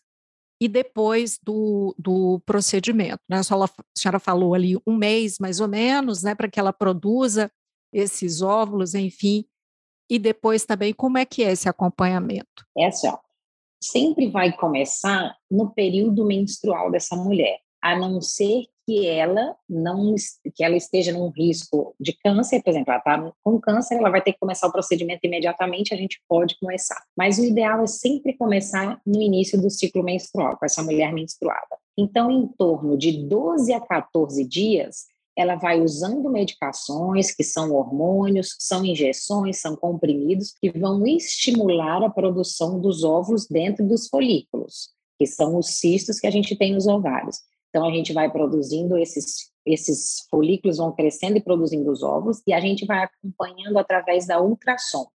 e 0.60 0.68
depois 0.68 1.38
do, 1.42 1.94
do 1.98 2.40
procedimento. 2.44 3.20
Né? 3.28 3.38
A 3.38 3.42
senhora 3.96 4.18
falou 4.18 4.54
ali 4.54 4.76
um 4.86 4.96
mês, 4.96 5.36
mais 5.38 5.60
ou 5.60 5.68
menos, 5.68 6.22
né, 6.22 6.34
para 6.34 6.48
que 6.48 6.58
ela 6.58 6.72
produza 6.72 7.50
esses 7.92 8.42
óvulos, 8.42 8.94
enfim, 8.94 9.44
e 10.08 10.18
depois 10.18 10.64
também 10.64 10.92
como 10.92 11.18
é 11.18 11.24
que 11.24 11.42
é 11.42 11.52
esse 11.52 11.68
acompanhamento? 11.68 12.64
É 12.76 12.86
assim, 12.86 13.08
ó, 13.08 13.18
sempre 13.82 14.30
vai 14.30 14.52
começar 14.56 15.36
no 15.50 15.70
período 15.70 16.24
menstrual 16.24 16.90
dessa 16.90 17.16
mulher, 17.16 17.58
a 17.82 17.98
não 17.98 18.20
ser 18.20 18.64
que 18.86 19.04
ela 19.06 19.56
não 19.68 20.14
que 20.54 20.62
ela 20.62 20.76
esteja 20.76 21.12
num 21.12 21.28
risco 21.30 21.94
de 21.98 22.12
câncer, 22.12 22.62
por 22.62 22.70
exemplo, 22.70 22.92
ela 22.92 22.98
está 22.98 23.32
com 23.42 23.60
câncer, 23.60 23.96
ela 23.96 24.10
vai 24.10 24.22
ter 24.22 24.32
que 24.32 24.38
começar 24.38 24.68
o 24.68 24.72
procedimento 24.72 25.26
imediatamente, 25.26 25.92
a 25.92 25.96
gente 25.96 26.22
pode 26.28 26.56
começar. 26.60 27.02
Mas 27.16 27.38
o 27.38 27.44
ideal 27.44 27.82
é 27.82 27.86
sempre 27.86 28.36
começar 28.36 29.00
no 29.04 29.20
início 29.20 29.60
do 29.60 29.68
ciclo 29.68 30.04
menstrual, 30.04 30.56
com 30.56 30.64
essa 30.64 30.84
mulher 30.84 31.12
menstruada. 31.12 31.76
Então, 31.98 32.30
em 32.30 32.46
torno 32.46 32.96
de 32.96 33.26
12 33.26 33.72
a 33.72 33.80
14 33.80 34.44
dias, 34.44 35.06
ela 35.36 35.54
vai 35.56 35.80
usando 35.82 36.30
medicações 36.30 37.34
que 37.34 37.44
são 37.44 37.72
hormônios, 37.72 38.56
são 38.58 38.84
injeções, 38.84 39.60
são 39.60 39.76
comprimidos 39.76 40.54
que 40.60 40.70
vão 40.70 41.06
estimular 41.06 42.02
a 42.02 42.10
produção 42.10 42.80
dos 42.80 43.04
óvulos 43.04 43.46
dentro 43.46 43.86
dos 43.86 44.08
folículos, 44.08 44.90
que 45.18 45.26
são 45.26 45.58
os 45.58 45.78
cistos 45.78 46.18
que 46.18 46.26
a 46.26 46.30
gente 46.30 46.56
tem 46.56 46.72
nos 46.72 46.86
ovários. 46.86 47.40
Então 47.68 47.86
a 47.86 47.92
gente 47.92 48.12
vai 48.12 48.30
produzindo 48.30 48.96
esses 48.96 49.54
esses 49.66 50.24
folículos 50.30 50.76
vão 50.76 50.92
crescendo 50.92 51.38
e 51.38 51.42
produzindo 51.42 51.90
os 51.90 52.00
óvulos 52.00 52.40
e 52.46 52.52
a 52.52 52.60
gente 52.60 52.86
vai 52.86 53.02
acompanhando 53.02 53.76
através 53.76 54.24
da 54.24 54.40
ultrassom. 54.40 55.08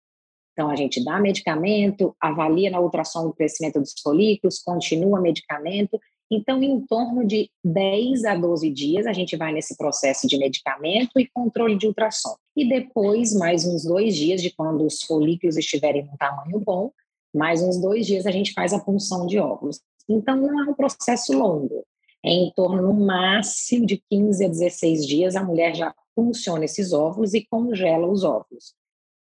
Então 0.53 0.69
a 0.69 0.75
gente 0.75 1.03
dá 1.03 1.21
medicamento, 1.21 2.15
avalia 2.21 2.69
na 2.69 2.81
ultrassom 2.81 3.29
o 3.29 3.33
crescimento 3.33 3.79
dos 3.79 3.95
folículos, 4.03 4.59
continua 4.59 5.21
medicamento 5.21 5.99
então, 6.31 6.63
em 6.63 6.81
torno 6.87 7.27
de 7.27 7.51
10 7.65 8.25
a 8.25 8.37
12 8.37 8.71
dias, 8.71 9.07
a 9.07 9.13
gente 9.13 9.37
vai 9.37 9.53
nesse 9.53 9.77
processo 9.77 10.29
de 10.29 10.39
medicamento 10.39 11.19
e 11.19 11.27
controle 11.27 11.77
de 11.77 11.89
ultrassom. 11.89 12.37
E 12.57 12.69
depois, 12.69 13.35
mais 13.35 13.67
uns 13.67 13.85
dois 13.85 14.15
dias, 14.15 14.41
de 14.41 14.51
quando 14.51 14.87
os 14.87 15.03
folículos 15.03 15.57
estiverem 15.57 16.05
num 16.05 16.17
tamanho 16.17 16.61
bom, 16.61 16.93
mais 17.35 17.61
uns 17.63 17.81
dois 17.81 18.07
dias 18.07 18.27
a 18.27 18.31
gente 18.31 18.53
faz 18.53 18.73
a 18.73 18.79
punção 18.79 19.27
de 19.27 19.41
óvulos. 19.41 19.81
Então, 20.09 20.37
não 20.37 20.61
é 20.61 20.71
um 20.71 20.75
processo 20.75 21.37
longo. 21.37 21.85
É 22.25 22.31
em 22.31 22.53
torno, 22.55 22.83
no 22.83 22.95
máximo, 22.95 23.85
de 23.85 24.01
15 24.09 24.45
a 24.45 24.49
16 24.49 25.07
dias, 25.07 25.35
a 25.35 25.43
mulher 25.43 25.75
já 25.75 25.93
funciona 26.15 26.65
esses 26.65 26.93
óvulos 26.93 27.35
e 27.35 27.45
congela 27.51 28.07
os 28.07 28.23
óvulos. 28.23 28.75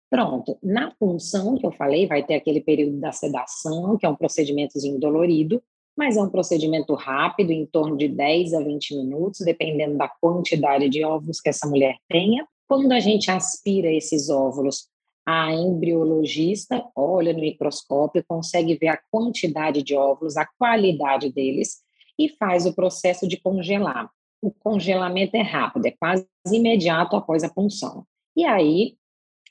Pronto. 0.08 0.56
Na 0.62 0.92
punção, 0.92 1.56
que 1.56 1.66
eu 1.66 1.72
falei, 1.72 2.06
vai 2.06 2.24
ter 2.24 2.34
aquele 2.34 2.60
período 2.60 3.00
da 3.00 3.10
sedação, 3.10 3.96
que 3.98 4.06
é 4.06 4.08
um 4.08 4.14
procedimentozinho 4.14 5.00
dolorido, 5.00 5.60
mas 5.96 6.16
é 6.16 6.22
um 6.22 6.28
procedimento 6.28 6.94
rápido, 6.94 7.50
em 7.50 7.66
torno 7.66 7.96
de 7.96 8.08
10 8.08 8.54
a 8.54 8.60
20 8.60 8.96
minutos, 8.96 9.40
dependendo 9.40 9.96
da 9.96 10.08
quantidade 10.08 10.88
de 10.88 11.04
óvulos 11.04 11.40
que 11.40 11.48
essa 11.48 11.68
mulher 11.68 11.96
tenha. 12.08 12.46
Quando 12.66 12.92
a 12.92 13.00
gente 13.00 13.30
aspira 13.30 13.90
esses 13.92 14.28
óvulos, 14.28 14.88
a 15.26 15.52
embriologista 15.52 16.84
olha 16.94 17.32
no 17.32 17.40
microscópio, 17.40 18.24
consegue 18.26 18.76
ver 18.76 18.88
a 18.88 19.00
quantidade 19.10 19.82
de 19.82 19.94
óvulos, 19.94 20.36
a 20.36 20.46
qualidade 20.58 21.32
deles 21.32 21.78
e 22.18 22.28
faz 22.28 22.66
o 22.66 22.74
processo 22.74 23.26
de 23.26 23.36
congelar. 23.40 24.10
O 24.42 24.50
congelamento 24.50 25.36
é 25.36 25.42
rápido, 25.42 25.86
é 25.86 25.92
quase 25.92 26.26
imediato 26.52 27.16
após 27.16 27.42
a 27.42 27.48
punção. 27.48 28.04
E 28.36 28.44
aí, 28.44 28.96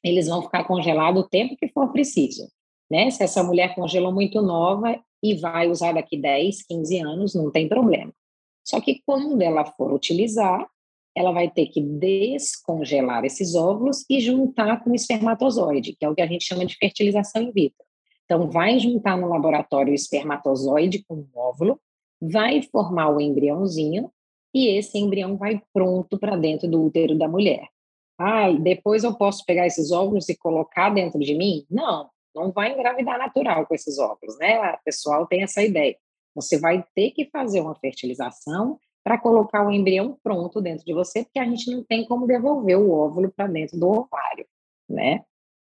eles 0.03 0.27
vão 0.27 0.41
ficar 0.41 0.65
congelados 0.65 1.23
o 1.23 1.27
tempo 1.27 1.55
que 1.55 1.69
for 1.69 1.91
preciso. 1.91 2.47
Né? 2.91 3.09
Se 3.09 3.23
essa 3.23 3.43
mulher 3.43 3.73
congelou 3.73 4.13
muito 4.13 4.41
nova, 4.41 4.99
e 5.23 5.33
vai 5.35 5.69
usar 5.69 5.93
daqui 5.93 6.17
10, 6.17 6.63
15 6.67 6.99
anos, 6.99 7.33
não 7.33 7.49
tem 7.49 7.69
problema. 7.69 8.13
Só 8.65 8.81
que 8.81 9.01
quando 9.05 9.41
ela 9.41 9.65
for 9.65 9.93
utilizar, 9.93 10.67
ela 11.15 11.31
vai 11.31 11.49
ter 11.49 11.67
que 11.67 11.79
descongelar 11.79 13.23
esses 13.23 13.55
óvulos 13.55 14.03
e 14.09 14.19
juntar 14.19 14.83
com 14.83 14.91
o 14.91 14.95
espermatozoide, 14.95 15.95
que 15.97 16.03
é 16.03 16.09
o 16.09 16.15
que 16.15 16.21
a 16.21 16.27
gente 16.27 16.43
chama 16.43 16.65
de 16.65 16.75
fertilização 16.75 17.41
in 17.41 17.51
vitro. 17.51 17.85
Então, 18.25 18.49
vai 18.49 18.79
juntar 18.79 19.17
no 19.17 19.27
laboratório 19.27 19.91
o 19.91 19.95
espermatozoide 19.95 21.03
com 21.07 21.15
o 21.15 21.29
óvulo, 21.35 21.79
vai 22.21 22.61
formar 22.63 23.09
o 23.09 23.21
embriãozinho 23.21 24.11
e 24.53 24.67
esse 24.77 24.97
embrião 24.97 25.37
vai 25.37 25.61
pronto 25.73 26.17
para 26.17 26.35
dentro 26.35 26.67
do 26.67 26.83
útero 26.83 27.17
da 27.17 27.27
mulher. 27.27 27.67
Ah, 28.17 28.51
depois 28.51 29.03
eu 29.03 29.13
posso 29.15 29.45
pegar 29.45 29.67
esses 29.67 29.91
óvulos 29.91 30.29
e 30.29 30.37
colocar 30.37 30.89
dentro 30.89 31.19
de 31.19 31.35
mim? 31.35 31.65
Não, 31.69 32.09
não 32.35 32.51
vai 32.51 32.73
engravidar 32.73 33.17
natural 33.17 33.65
com 33.65 33.75
esses 33.75 33.97
óvulos, 33.99 34.37
né? 34.37 34.73
O 34.73 34.83
pessoal 34.83 35.25
tem 35.27 35.43
essa 35.43 35.61
ideia. 35.61 35.95
Você 36.35 36.59
vai 36.59 36.83
ter 36.95 37.11
que 37.11 37.29
fazer 37.29 37.61
uma 37.61 37.75
fertilização 37.75 38.79
para 39.03 39.17
colocar 39.17 39.65
o 39.65 39.71
embrião 39.71 40.17
pronto 40.23 40.61
dentro 40.61 40.85
de 40.85 40.93
você, 40.93 41.23
porque 41.23 41.39
a 41.39 41.45
gente 41.45 41.69
não 41.69 41.83
tem 41.83 42.05
como 42.05 42.25
devolver 42.25 42.77
o 42.77 42.91
óvulo 42.91 43.31
para 43.31 43.47
dentro 43.47 43.77
do 43.77 43.87
ovário, 43.87 44.45
né? 44.89 45.23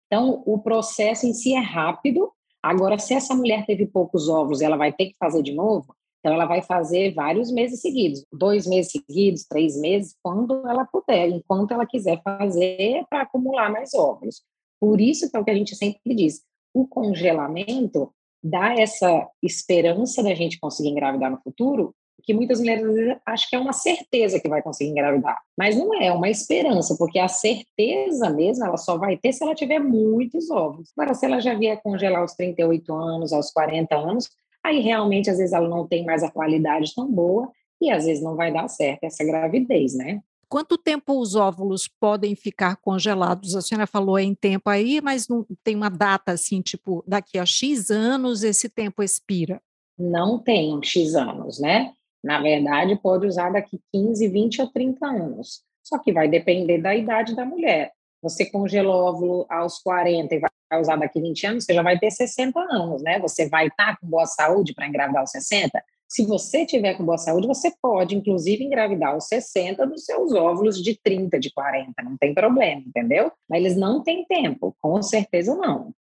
Então, 0.06 0.42
o 0.46 0.58
processo 0.58 1.26
em 1.26 1.34
si 1.34 1.54
é 1.54 1.60
rápido. 1.60 2.32
Agora, 2.62 2.98
se 2.98 3.14
essa 3.14 3.34
mulher 3.34 3.66
teve 3.66 3.86
poucos 3.86 4.28
óvulos, 4.28 4.62
ela 4.62 4.76
vai 4.76 4.92
ter 4.92 5.06
que 5.06 5.16
fazer 5.18 5.42
de 5.42 5.54
novo, 5.54 5.94
então 6.18 6.32
ela 6.32 6.46
vai 6.46 6.62
fazer 6.62 7.14
vários 7.14 7.52
meses 7.52 7.80
seguidos, 7.80 8.24
dois 8.32 8.66
meses 8.66 8.90
seguidos, 8.90 9.44
três 9.44 9.78
meses, 9.78 10.16
quando 10.22 10.66
ela 10.66 10.84
puder, 10.84 11.28
enquanto 11.28 11.72
ela 11.72 11.86
quiser 11.86 12.20
fazer 12.22 13.04
para 13.08 13.22
acumular 13.22 13.70
mais 13.70 13.94
óvulos. 13.94 14.42
Por 14.80 15.00
isso 15.00 15.30
que 15.30 15.36
é 15.36 15.40
o 15.40 15.44
que 15.44 15.50
a 15.50 15.54
gente 15.54 15.74
sempre 15.74 16.14
diz, 16.14 16.42
o 16.72 16.86
congelamento 16.86 18.12
dá 18.42 18.74
essa 18.74 19.28
esperança 19.42 20.22
da 20.22 20.34
gente 20.34 20.60
conseguir 20.60 20.90
engravidar 20.90 21.30
no 21.30 21.40
futuro, 21.40 21.94
que 22.22 22.34
muitas 22.34 22.58
mulheres 22.58 22.84
acham 23.24 23.48
que 23.48 23.56
é 23.56 23.58
uma 23.58 23.72
certeza 23.72 24.38
que 24.38 24.48
vai 24.48 24.60
conseguir 24.60 24.90
engravidar, 24.90 25.38
mas 25.56 25.76
não 25.76 25.94
é, 25.94 26.08
é 26.08 26.12
uma 26.12 26.28
esperança, 26.28 26.94
porque 26.98 27.18
a 27.18 27.28
certeza 27.28 28.28
mesmo 28.28 28.66
ela 28.66 28.76
só 28.76 28.98
vai 28.98 29.16
ter 29.16 29.32
se 29.32 29.42
ela 29.42 29.54
tiver 29.54 29.78
muitos 29.78 30.50
ovos. 30.50 30.90
Agora, 30.96 31.14
se 31.14 31.24
ela 31.24 31.40
já 31.40 31.54
vier 31.54 31.80
congelar 31.82 32.20
aos 32.20 32.34
38 32.34 32.92
anos, 32.94 33.32
aos 33.32 33.50
40 33.50 33.96
anos, 33.96 34.28
aí 34.62 34.80
realmente 34.80 35.30
às 35.30 35.38
vezes 35.38 35.52
ela 35.52 35.68
não 35.68 35.86
tem 35.86 36.04
mais 36.04 36.22
a 36.22 36.30
qualidade 36.30 36.94
tão 36.94 37.10
boa 37.10 37.50
e 37.80 37.90
às 37.90 38.04
vezes 38.04 38.22
não 38.22 38.36
vai 38.36 38.52
dar 38.52 38.68
certo 38.68 39.04
essa 39.04 39.24
gravidez, 39.24 39.94
né? 39.94 40.20
Quanto 40.48 40.78
tempo 40.78 41.20
os 41.20 41.34
óvulos 41.34 41.86
podem 41.86 42.34
ficar 42.34 42.76
congelados? 42.76 43.54
A 43.54 43.60
senhora 43.60 43.86
falou 43.86 44.18
em 44.18 44.34
tempo 44.34 44.70
aí, 44.70 44.98
mas 45.00 45.28
não 45.28 45.46
tem 45.62 45.76
uma 45.76 45.90
data 45.90 46.32
assim, 46.32 46.62
tipo, 46.62 47.04
daqui 47.06 47.38
a 47.38 47.44
X 47.44 47.90
anos 47.90 48.42
esse 48.42 48.68
tempo 48.68 49.02
expira? 49.02 49.60
Não 49.98 50.38
tem 50.38 50.80
X 50.82 51.14
anos, 51.14 51.60
né? 51.60 51.92
Na 52.24 52.40
verdade, 52.40 52.96
pode 52.96 53.26
usar 53.26 53.50
daqui 53.50 53.78
15, 53.92 54.26
20 54.28 54.62
ou 54.62 54.68
30 54.68 55.06
anos. 55.06 55.62
Só 55.84 55.98
que 55.98 56.12
vai 56.12 56.28
depender 56.28 56.78
da 56.78 56.96
idade 56.96 57.36
da 57.36 57.44
mulher. 57.44 57.92
Você 58.22 58.46
congelou 58.50 59.04
óvulo 59.04 59.46
aos 59.50 59.78
40 59.78 60.34
e 60.34 60.38
vai 60.38 60.80
usar 60.80 60.96
daqui 60.96 61.20
20 61.20 61.46
anos, 61.46 61.64
você 61.64 61.74
já 61.74 61.82
vai 61.82 61.98
ter 61.98 62.10
60 62.10 62.58
anos, 62.58 63.02
né? 63.02 63.18
Você 63.20 63.48
vai 63.48 63.68
estar 63.68 63.98
com 63.98 64.06
boa 64.06 64.26
saúde 64.26 64.74
para 64.74 64.86
engravidar 64.88 65.20
aos 65.20 65.30
60? 65.30 65.82
Se 66.08 66.24
você 66.24 66.64
tiver 66.64 66.94
com 66.94 67.04
boa 67.04 67.18
saúde, 67.18 67.46
você 67.46 67.70
pode, 67.82 68.16
inclusive, 68.16 68.64
engravidar 68.64 69.12
aos 69.12 69.26
60 69.26 69.86
dos 69.86 70.04
seus 70.04 70.32
óvulos 70.32 70.82
de 70.82 70.98
30, 70.98 71.38
de 71.38 71.52
40, 71.52 71.92
não 72.02 72.16
tem 72.16 72.32
problema, 72.32 72.82
entendeu? 72.86 73.30
Mas 73.48 73.60
eles 73.60 73.76
não 73.76 74.02
têm 74.02 74.24
tempo, 74.24 74.74
com 74.80 75.02
certeza 75.02 75.54
não. 75.54 75.92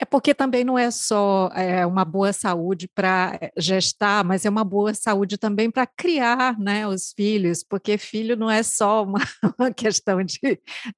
É 0.00 0.04
porque 0.04 0.34
também 0.34 0.64
não 0.64 0.76
é 0.76 0.90
só 0.90 1.48
é, 1.54 1.86
uma 1.86 2.04
boa 2.04 2.32
saúde 2.32 2.88
para 2.92 3.38
eh, 3.40 3.52
gestar, 3.56 4.24
mas 4.24 4.44
é 4.44 4.50
uma 4.50 4.64
boa 4.64 4.92
saúde 4.94 5.38
também 5.38 5.70
para 5.70 5.86
criar 5.86 6.58
né, 6.58 6.88
os 6.88 7.12
filhos, 7.12 7.62
porque 7.62 7.96
filho 7.96 8.34
não 8.34 8.50
é 8.50 8.64
só 8.64 9.04
uma, 9.04 9.20
uma 9.56 9.72
questão 9.72 10.24
de 10.24 10.40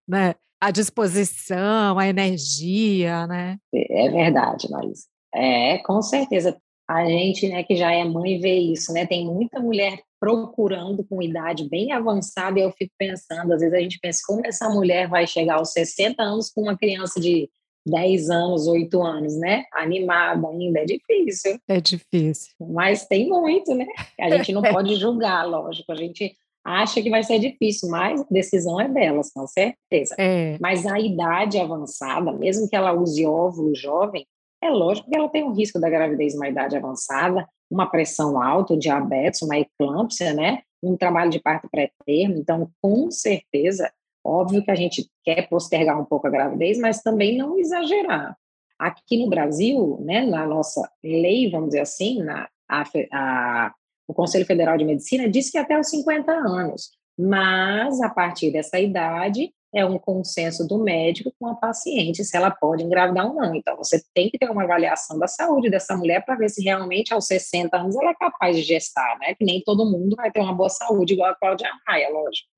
né, 0.08 0.34
a 0.58 0.70
disposição, 0.70 1.98
a 1.98 2.08
energia, 2.08 3.26
né? 3.26 3.58
É 3.74 4.08
verdade, 4.08 4.70
Marisa. 4.70 5.04
É, 5.34 5.78
com 5.78 6.00
certeza 6.00 6.56
a 6.88 7.04
gente, 7.06 7.48
né, 7.48 7.62
que 7.62 7.76
já 7.76 7.92
é 7.92 8.04
mãe, 8.04 8.38
vê 8.38 8.54
isso, 8.56 8.92
né? 8.92 9.06
Tem 9.06 9.24
muita 9.26 9.58
mulher 9.58 10.00
procurando 10.20 11.04
com 11.04 11.22
idade 11.22 11.68
bem 11.68 11.92
avançada 11.92 12.58
e 12.58 12.62
eu 12.62 12.72
fico 12.72 12.92
pensando, 12.98 13.52
às 13.52 13.60
vezes 13.60 13.74
a 13.74 13.80
gente 13.80 13.98
pensa 14.00 14.20
como 14.26 14.46
essa 14.46 14.68
mulher 14.68 15.08
vai 15.08 15.26
chegar 15.26 15.56
aos 15.56 15.72
60 15.72 16.22
anos 16.22 16.50
com 16.50 16.62
uma 16.62 16.76
criança 16.76 17.20
de 17.20 17.48
10 17.86 18.30
anos, 18.30 18.66
8 18.66 19.02
anos, 19.02 19.36
né? 19.36 19.64
Animada 19.72 20.48
ainda, 20.48 20.80
é 20.80 20.84
difícil. 20.84 21.58
É 21.68 21.80
difícil. 21.80 22.52
Mas 22.58 23.06
tem 23.06 23.28
muito, 23.28 23.74
né? 23.74 23.86
A 24.18 24.30
gente 24.30 24.52
não 24.52 24.62
pode 24.62 24.96
julgar, 24.96 25.46
lógico. 25.46 25.92
A 25.92 25.96
gente 25.96 26.34
acha 26.64 27.02
que 27.02 27.10
vai 27.10 27.22
ser 27.22 27.38
difícil, 27.38 27.90
mas 27.90 28.22
a 28.22 28.26
decisão 28.30 28.80
é 28.80 28.88
delas, 28.88 29.30
com 29.30 29.46
certeza. 29.46 30.14
É. 30.18 30.56
Mas 30.60 30.86
a 30.86 30.98
idade 30.98 31.58
avançada, 31.58 32.32
mesmo 32.32 32.68
que 32.68 32.74
ela 32.74 32.92
use 32.92 33.26
óvulo 33.26 33.74
jovem, 33.74 34.26
é 34.64 34.70
lógico 34.70 35.08
que 35.08 35.16
ela 35.16 35.28
tem 35.28 35.44
um 35.44 35.52
risco 35.52 35.78
da 35.78 35.90
gravidez 35.90 36.34
uma 36.34 36.48
idade 36.48 36.76
avançada, 36.76 37.46
uma 37.70 37.86
pressão 37.86 38.40
alta, 38.40 38.76
diabetes, 38.76 39.42
uma 39.42 39.58
eclâmpsia, 39.58 40.32
né? 40.32 40.62
Um 40.82 40.96
trabalho 40.96 41.30
de 41.30 41.40
parto 41.40 41.68
pré-termo. 41.68 42.36
Então, 42.36 42.70
com 42.80 43.10
certeza, 43.10 43.92
óbvio 44.24 44.64
que 44.64 44.70
a 44.70 44.74
gente 44.74 45.08
quer 45.24 45.48
postergar 45.48 46.00
um 46.00 46.04
pouco 46.04 46.26
a 46.26 46.30
gravidez, 46.30 46.78
mas 46.78 47.02
também 47.02 47.36
não 47.36 47.58
exagerar. 47.58 48.36
Aqui 48.78 49.22
no 49.22 49.28
Brasil, 49.28 49.98
né, 50.00 50.26
na 50.26 50.46
nossa 50.46 50.90
lei, 51.02 51.50
vamos 51.50 51.68
dizer 51.68 51.80
assim, 51.80 52.22
na, 52.22 52.48
a, 52.68 52.84
a, 53.12 53.74
o 54.08 54.14
Conselho 54.14 54.44
Federal 54.44 54.76
de 54.76 54.84
Medicina 54.84 55.28
diz 55.28 55.50
que 55.50 55.58
até 55.58 55.78
os 55.78 55.88
50 55.88 56.32
anos, 56.32 56.90
mas 57.18 58.00
a 58.00 58.08
partir 58.08 58.50
dessa 58.50 58.78
idade 58.78 59.52
é 59.74 59.84
um 59.84 59.98
consenso 59.98 60.66
do 60.66 60.78
médico 60.78 61.32
com 61.38 61.48
a 61.48 61.54
paciente 61.54 62.24
se 62.24 62.36
ela 62.36 62.50
pode 62.50 62.84
engravidar 62.84 63.26
ou 63.26 63.34
não. 63.34 63.54
Então, 63.54 63.76
você 63.76 64.02
tem 64.14 64.30
que 64.30 64.38
ter 64.38 64.48
uma 64.50 64.62
avaliação 64.62 65.18
da 65.18 65.26
saúde 65.26 65.68
dessa 65.68 65.96
mulher 65.96 66.24
para 66.24 66.36
ver 66.36 66.48
se 66.48 66.62
realmente 66.62 67.12
aos 67.12 67.26
60 67.26 67.76
anos 67.76 67.96
ela 67.96 68.10
é 68.10 68.14
capaz 68.14 68.56
de 68.56 68.62
gestar, 68.62 69.18
né? 69.18 69.34
Que 69.34 69.44
nem 69.44 69.62
todo 69.62 69.90
mundo 69.90 70.14
vai 70.16 70.30
ter 70.30 70.40
uma 70.40 70.54
boa 70.54 70.68
saúde 70.68 71.14
igual 71.14 71.30
a 71.30 71.34
Cláudia 71.34 71.68
Raia, 71.86 72.08
lógico. 72.10 72.48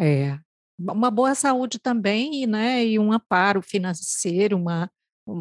É, 0.00 0.38
uma 0.78 1.10
boa 1.10 1.34
saúde 1.34 1.78
também, 1.78 2.46
né? 2.46 2.84
E 2.84 2.98
um 2.98 3.12
amparo 3.12 3.62
financeiro, 3.62 4.56
uma 4.56 4.90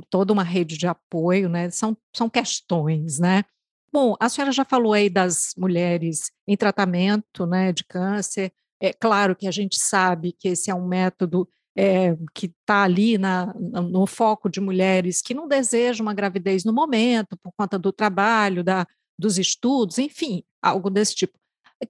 toda 0.10 0.34
uma 0.34 0.44
rede 0.44 0.78
de 0.78 0.88
apoio, 0.88 1.48
né? 1.48 1.70
São, 1.70 1.96
são 2.14 2.30
questões, 2.30 3.20
né? 3.20 3.44
Bom, 3.92 4.16
a 4.20 4.28
senhora 4.28 4.52
já 4.52 4.66
falou 4.66 4.94
aí 4.94 5.10
das 5.10 5.54
mulheres 5.58 6.32
em 6.48 6.58
tratamento, 6.58 7.46
né, 7.46 7.72
de 7.72 7.86
câncer. 7.86 8.52
É 8.82 8.94
claro 8.94 9.36
que 9.36 9.48
a 9.48 9.52
gente 9.52 9.80
sabe 9.80 10.32
que 10.32 10.50
esse 10.50 10.70
é 10.70 10.76
um 10.76 10.88
método 10.88 11.48
é, 11.76 12.16
que 12.34 12.48
está 12.48 12.84
ali 12.84 13.18
na, 13.18 13.54
no 13.54 14.08
foco 14.08 14.50
de 14.50 14.60
mulheres 14.60 15.22
que 15.22 15.34
não 15.34 15.48
desejam 15.48 16.06
uma 16.06 16.14
gravidez 16.14 16.64
no 16.64 16.74
momento, 16.74 17.38
por 17.38 17.52
conta 17.56 17.78
do 17.78 17.92
trabalho, 17.92 18.64
da, 18.64 18.86
dos 19.18 19.38
estudos, 19.38 20.00
enfim, 20.00 20.44
algo 20.62 20.90
desse 20.90 21.16
tipo. 21.16 21.38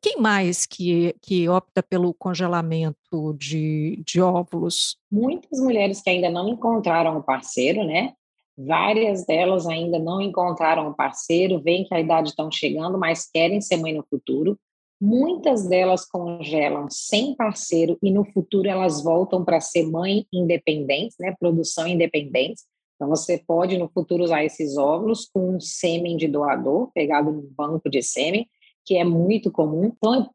Quem 0.02 0.18
mais 0.20 0.66
que, 0.66 1.16
que 1.22 1.48
opta 1.48 1.82
pelo 1.82 2.14
congelamento 2.14 3.34
de, 3.38 4.04
de 4.06 4.22
óvulos? 4.22 4.98
Muitas 5.10 5.60
mulheres 5.62 6.02
que 6.02 6.10
ainda 6.10 6.30
não 6.30 6.50
encontraram 6.50 7.18
um 7.18 7.22
parceiro, 7.22 7.86
né? 7.86 8.14
Várias 8.58 9.26
delas 9.26 9.66
ainda 9.66 9.98
não 9.98 10.20
encontraram 10.20 10.90
um 10.90 10.94
parceiro, 10.94 11.62
veem 11.62 11.86
que 11.86 11.94
a 11.94 12.02
idade 12.02 12.30
estão 12.30 12.52
chegando, 12.52 12.98
mas 12.98 13.30
querem 13.32 13.62
ser 13.62 13.78
mãe 13.78 13.94
no 13.94 14.04
futuro. 14.10 14.60
Muitas 15.00 15.68
delas 15.68 16.06
congelam 16.10 16.88
sem 16.90 17.36
parceiro 17.36 18.00
e 18.02 18.12
no 18.12 18.26
futuro 18.26 18.68
elas 18.68 19.04
voltam 19.04 19.46
para 19.46 19.62
ser 19.62 19.86
mãe 19.86 20.26
independente, 20.34 21.16
né? 21.20 21.36
Produção 21.40 21.88
independente. 21.88 22.64
Então 22.96 23.08
você 23.08 23.38
pode 23.38 23.78
no 23.78 23.88
futuro 23.90 24.24
usar 24.24 24.44
esses 24.44 24.76
óvulos 24.76 25.30
com 25.32 25.56
um 25.56 25.60
sêmen 25.60 26.18
de 26.18 26.28
doador 26.28 26.90
pegado 26.96 27.32
no 27.32 27.44
banco 27.44 27.88
de 27.92 28.02
sêmen, 28.02 28.48
que 28.84 28.98
é 28.98 29.04
muito 29.04 29.52
comum. 29.52 29.94
Então 29.96 30.16
é 30.16 30.28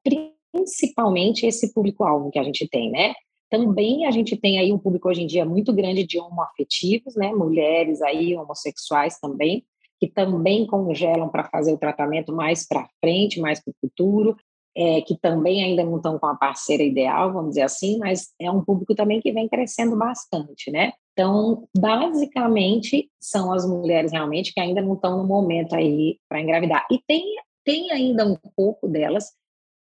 principalmente 0.52 1.44
esse 1.44 1.74
público-alvo 1.74 2.30
que 2.30 2.38
a 2.38 2.44
gente 2.44 2.68
tem, 2.68 2.88
né? 2.88 3.14
Também 3.50 4.06
a 4.06 4.12
gente 4.12 4.36
tem 4.36 4.60
aí 4.60 4.72
um 4.72 4.78
público 4.78 5.08
hoje 5.08 5.22
em 5.22 5.26
dia 5.26 5.44
muito 5.44 5.72
grande 5.72 6.06
de 6.06 6.20
homoafetivos, 6.20 7.16
né? 7.16 7.32
Mulheres 7.32 8.00
aí 8.00 8.36
homossexuais 8.36 9.18
também, 9.18 9.64
que 9.98 10.06
também 10.06 10.64
congelam 10.68 11.28
para 11.28 11.48
fazer 11.48 11.72
o 11.72 11.78
tratamento 11.78 12.32
mais 12.32 12.64
para 12.64 12.88
frente, 13.00 13.40
mais 13.40 13.60
para 13.60 13.72
o 13.72 13.74
futuro 13.80 14.36
é, 14.76 15.00
que 15.02 15.18
também 15.18 15.62
ainda 15.62 15.84
não 15.84 15.96
estão 15.96 16.18
com 16.18 16.26
a 16.26 16.34
parceira 16.34 16.82
ideal, 16.82 17.32
vamos 17.32 17.50
dizer 17.50 17.62
assim, 17.62 17.98
mas 17.98 18.32
é 18.40 18.50
um 18.50 18.64
público 18.64 18.94
também 18.94 19.20
que 19.20 19.32
vem 19.32 19.48
crescendo 19.48 19.96
bastante, 19.96 20.70
né? 20.70 20.92
Então, 21.12 21.68
basicamente, 21.76 23.10
são 23.20 23.52
as 23.52 23.68
mulheres 23.68 24.12
realmente 24.12 24.52
que 24.52 24.60
ainda 24.60 24.80
não 24.80 24.94
estão 24.94 25.18
no 25.18 25.26
momento 25.26 25.74
aí 25.74 26.18
para 26.28 26.40
engravidar. 26.40 26.86
E 26.90 26.98
tem, 27.06 27.22
tem 27.64 27.90
ainda 27.92 28.26
um 28.26 28.36
pouco 28.56 28.88
delas, 28.88 29.30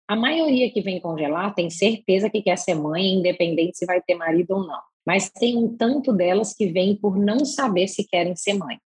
a 0.10 0.15
maioria 0.15 0.71
que 0.71 0.82
vem 0.82 0.99
congelar 0.99 1.54
tem 1.54 1.69
certeza 1.69 2.32
que 2.32 2.41
quer 2.41 2.58
ser 2.58 2.73
mãe, 2.73 3.13
independente 3.13 3.78
se 3.78 3.86
vai 3.86 4.02
ter 4.02 4.15
marido 4.15 4.56
ou 4.56 4.65
não. 4.65 4.80
Mas 5.06 5.30
tem 5.30 5.56
um 5.56 5.78
tanto 5.78 6.12
delas 6.12 6.52
que 6.52 6.65
vêm 6.65 6.95
por 6.95 7.15
não 7.15 7.45
saber 7.45 7.88
se 7.88 8.08
querem 8.08 8.36
ser 8.36 8.56
mãe. 8.56 8.80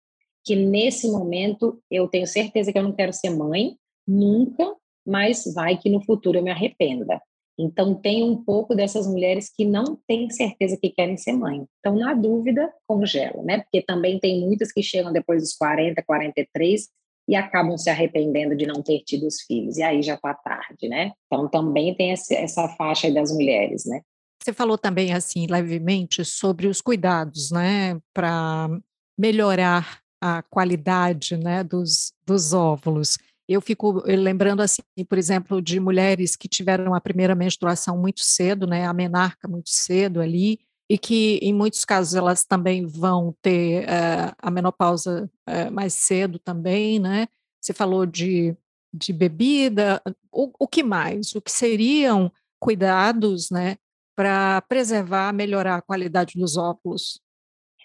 Que 0.43 0.57
nesse 0.57 1.11
momento 1.11 1.79
eu 1.91 2.09
tenho 2.09 2.27
certeza 2.27 2.73
que 2.73 2.79
eu 2.79 2.83
não 2.83 2.93
quero 2.93 3.13
ser 3.13 3.29
mãe, 3.29 3.77
nunca, 4.09 4.75
mas 5.07 5.45
vai 5.55 5.77
que 5.77 5.91
no 5.91 6.05
futuro 6.05 6.39
eu 6.39 6.43
me 6.43 6.51
arrependa. 6.51 7.21
Então, 7.59 7.95
tem 7.95 8.25
um 8.25 8.43
pouco 8.43 8.75
dessas 8.75 9.07
mulheres 9.07 9.53
que 9.55 9.67
não 9.67 9.99
têm 10.07 10.31
certeza 10.31 10.79
que 10.81 10.89
querem 10.89 11.19
ser 11.19 11.33
mãe. 11.33 11.67
Então, 11.79 11.95
na 11.95 12.15
dúvida, 12.15 12.73
congela, 12.87 13.43
né? 13.43 13.59
Porque 13.59 13.83
também 13.83 14.19
tem 14.19 14.41
muitas 14.41 14.73
que 14.73 14.83
chegam 14.83 15.13
depois 15.13 15.43
dos 15.43 15.55
40, 15.55 16.03
43 16.03 16.89
e 17.29 17.37
acabam 17.37 17.77
se 17.77 17.91
arrependendo 17.91 18.57
de 18.57 18.67
não 18.67 18.83
ter 18.83 19.01
tido 19.01 19.27
os 19.27 19.43
filhos. 19.43 19.77
E 19.77 19.83
aí 19.83 20.03
já 20.03 20.15
está 20.15 20.33
tarde, 20.33 20.89
né? 20.89 21.13
Então, 21.27 21.49
também 21.49 21.95
tem 21.95 22.13
essa 22.13 22.69
faixa 22.79 23.13
das 23.13 23.31
mulheres, 23.31 23.85
né? 23.85 24.01
Você 24.43 24.55
falou 24.55 24.79
também, 24.79 25.13
assim, 25.13 25.47
levemente, 25.47 26.25
sobre 26.25 26.67
os 26.67 26.81
cuidados, 26.81 27.51
né? 27.51 28.01
Para 28.15 28.71
melhorar 29.19 30.01
a 30.19 30.43
qualidade 30.43 31.37
né, 31.37 31.63
dos, 31.63 32.13
dos 32.27 32.53
óvulos. 32.55 33.19
Eu 33.51 33.61
fico 33.61 34.01
lembrando, 34.07 34.61
assim, 34.61 34.81
por 35.09 35.19
exemplo, 35.19 35.61
de 35.61 35.81
mulheres 35.81 36.37
que 36.37 36.47
tiveram 36.47 36.95
a 36.95 37.01
primeira 37.01 37.35
menstruação 37.35 37.99
muito 37.99 38.21
cedo, 38.21 38.65
né, 38.65 38.87
a 38.87 38.93
menarca 38.93 39.49
muito 39.49 39.71
cedo 39.71 40.21
ali, 40.21 40.61
e 40.89 40.97
que 40.97 41.41
em 41.43 41.53
muitos 41.53 41.85
casos 41.85 42.15
elas 42.15 42.45
também 42.45 42.87
vão 42.87 43.35
ter 43.43 43.87
uh, 43.87 44.33
a 44.39 44.53
menopausa 44.53 45.29
uh, 45.49 45.73
mais 45.73 45.95
cedo 45.95 46.39
também, 46.39 47.01
né? 47.01 47.27
Você 47.61 47.73
falou 47.73 48.07
de, 48.07 48.57
de 48.95 49.13
bebida, 49.13 50.01
o, 50.31 50.53
o 50.57 50.69
que 50.69 50.85
mais? 50.85 51.35
O 51.35 51.43
que 51.43 51.51
seriam 51.51 52.31
cuidados, 52.61 53.51
né, 53.51 53.77
para 54.17 54.61
preservar, 54.63 55.33
melhorar 55.33 55.75
a 55.75 55.83
qualidade 55.83 56.39
dos 56.39 56.57
óvulos? 56.57 57.21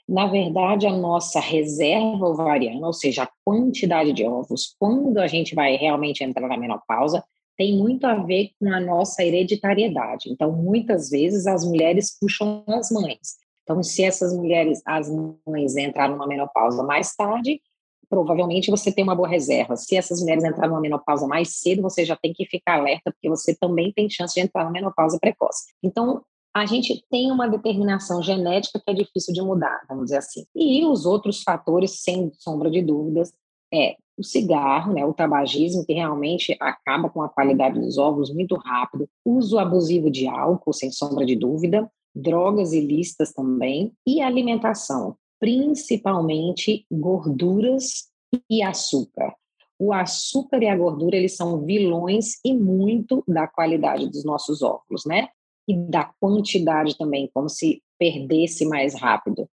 Na 0.07 0.27
verdade, 0.27 0.85
a 0.85 0.95
nossa 0.95 1.39
reserva 1.39 2.27
ovariana, 2.27 2.85
ou 2.85 2.93
seja, 2.93 3.23
a 3.23 3.29
quantidade 3.43 4.13
de 4.13 4.23
ovos, 4.23 4.75
quando 4.79 5.17
a 5.17 5.27
gente 5.27 5.55
vai 5.55 5.75
realmente 5.75 6.23
entrar 6.23 6.47
na 6.47 6.57
menopausa, 6.57 7.23
tem 7.57 7.77
muito 7.77 8.05
a 8.05 8.15
ver 8.15 8.51
com 8.59 8.71
a 8.71 8.79
nossa 8.79 9.23
hereditariedade. 9.23 10.29
Então, 10.29 10.51
muitas 10.51 11.09
vezes 11.09 11.47
as 11.47 11.65
mulheres 11.65 12.17
puxam 12.19 12.63
as 12.67 12.91
mães. 12.91 13.37
Então, 13.63 13.81
se 13.81 14.03
essas 14.03 14.35
mulheres, 14.35 14.81
as 14.85 15.09
mães 15.47 15.75
entraram 15.75 16.13
numa 16.13 16.27
menopausa 16.27 16.83
mais 16.83 17.15
tarde, 17.15 17.59
provavelmente 18.07 18.69
você 18.69 18.91
tem 18.91 19.03
uma 19.03 19.15
boa 19.15 19.27
reserva. 19.27 19.75
Se 19.75 19.95
essas 19.95 20.21
mulheres 20.21 20.43
entraram 20.43 20.69
numa 20.69 20.81
menopausa 20.81 21.25
mais 21.25 21.59
cedo, 21.59 21.81
você 21.81 22.05
já 22.05 22.15
tem 22.15 22.31
que 22.31 22.45
ficar 22.45 22.77
alerta, 22.79 23.11
porque 23.11 23.29
você 23.29 23.55
também 23.55 23.91
tem 23.91 24.07
chance 24.09 24.35
de 24.35 24.41
entrar 24.41 24.65
na 24.65 24.71
menopausa 24.71 25.17
precoce. 25.19 25.73
Então, 25.81 26.21
a 26.55 26.65
gente 26.65 27.05
tem 27.11 27.29
uma 27.29 27.49
determinação 27.49 28.23
genética 28.23 28.79
que 28.79 28.89
é 28.89 28.93
difícil 28.93 29.33
de 29.33 29.41
mudar, 29.41 29.83
vamos 29.89 30.05
dizer 30.05 30.19
assim. 30.19 30.45
E 30.55 30.85
os 30.85 31.05
outros 31.05 31.43
fatores, 31.43 32.01
sem 32.01 32.31
sombra 32.39 32.71
de 32.71 32.81
dúvidas, 32.81 33.33
é 33.73 33.97
o 34.17 34.23
cigarro, 34.23 34.93
né, 34.93 35.05
o 35.05 35.13
tabagismo, 35.13 35.85
que 35.85 35.91
realmente 35.91 36.55
acaba 36.61 37.09
com 37.09 37.21
a 37.21 37.27
qualidade 37.27 37.77
dos 37.77 37.97
ovos 37.97 38.33
muito 38.33 38.55
rápido, 38.55 39.05
uso 39.25 39.59
abusivo 39.59 40.09
de 40.09 40.29
álcool, 40.29 40.71
sem 40.71 40.89
sombra 40.91 41.25
de 41.25 41.35
dúvida, 41.35 41.91
drogas 42.15 42.71
ilícitas 42.71 43.33
também, 43.33 43.91
e 44.07 44.21
alimentação, 44.21 45.17
principalmente 45.37 46.85
gorduras 46.89 48.05
e 48.49 48.63
açúcar. 48.63 49.35
O 49.77 49.91
açúcar 49.91 50.63
e 50.63 50.69
a 50.69 50.77
gordura, 50.77 51.17
eles 51.17 51.35
são 51.35 51.65
vilões 51.65 52.39
e 52.45 52.53
muito 52.53 53.21
da 53.27 53.45
qualidade 53.45 54.07
dos 54.07 54.23
nossos 54.23 54.61
óvulos, 54.61 55.03
né? 55.05 55.27
E 55.67 55.75
da 55.75 56.11
quantidade 56.19 56.97
também, 56.97 57.29
como 57.33 57.49
se 57.49 57.81
perdesse 57.97 58.65
mais 58.65 58.93
rápido. 58.93 59.49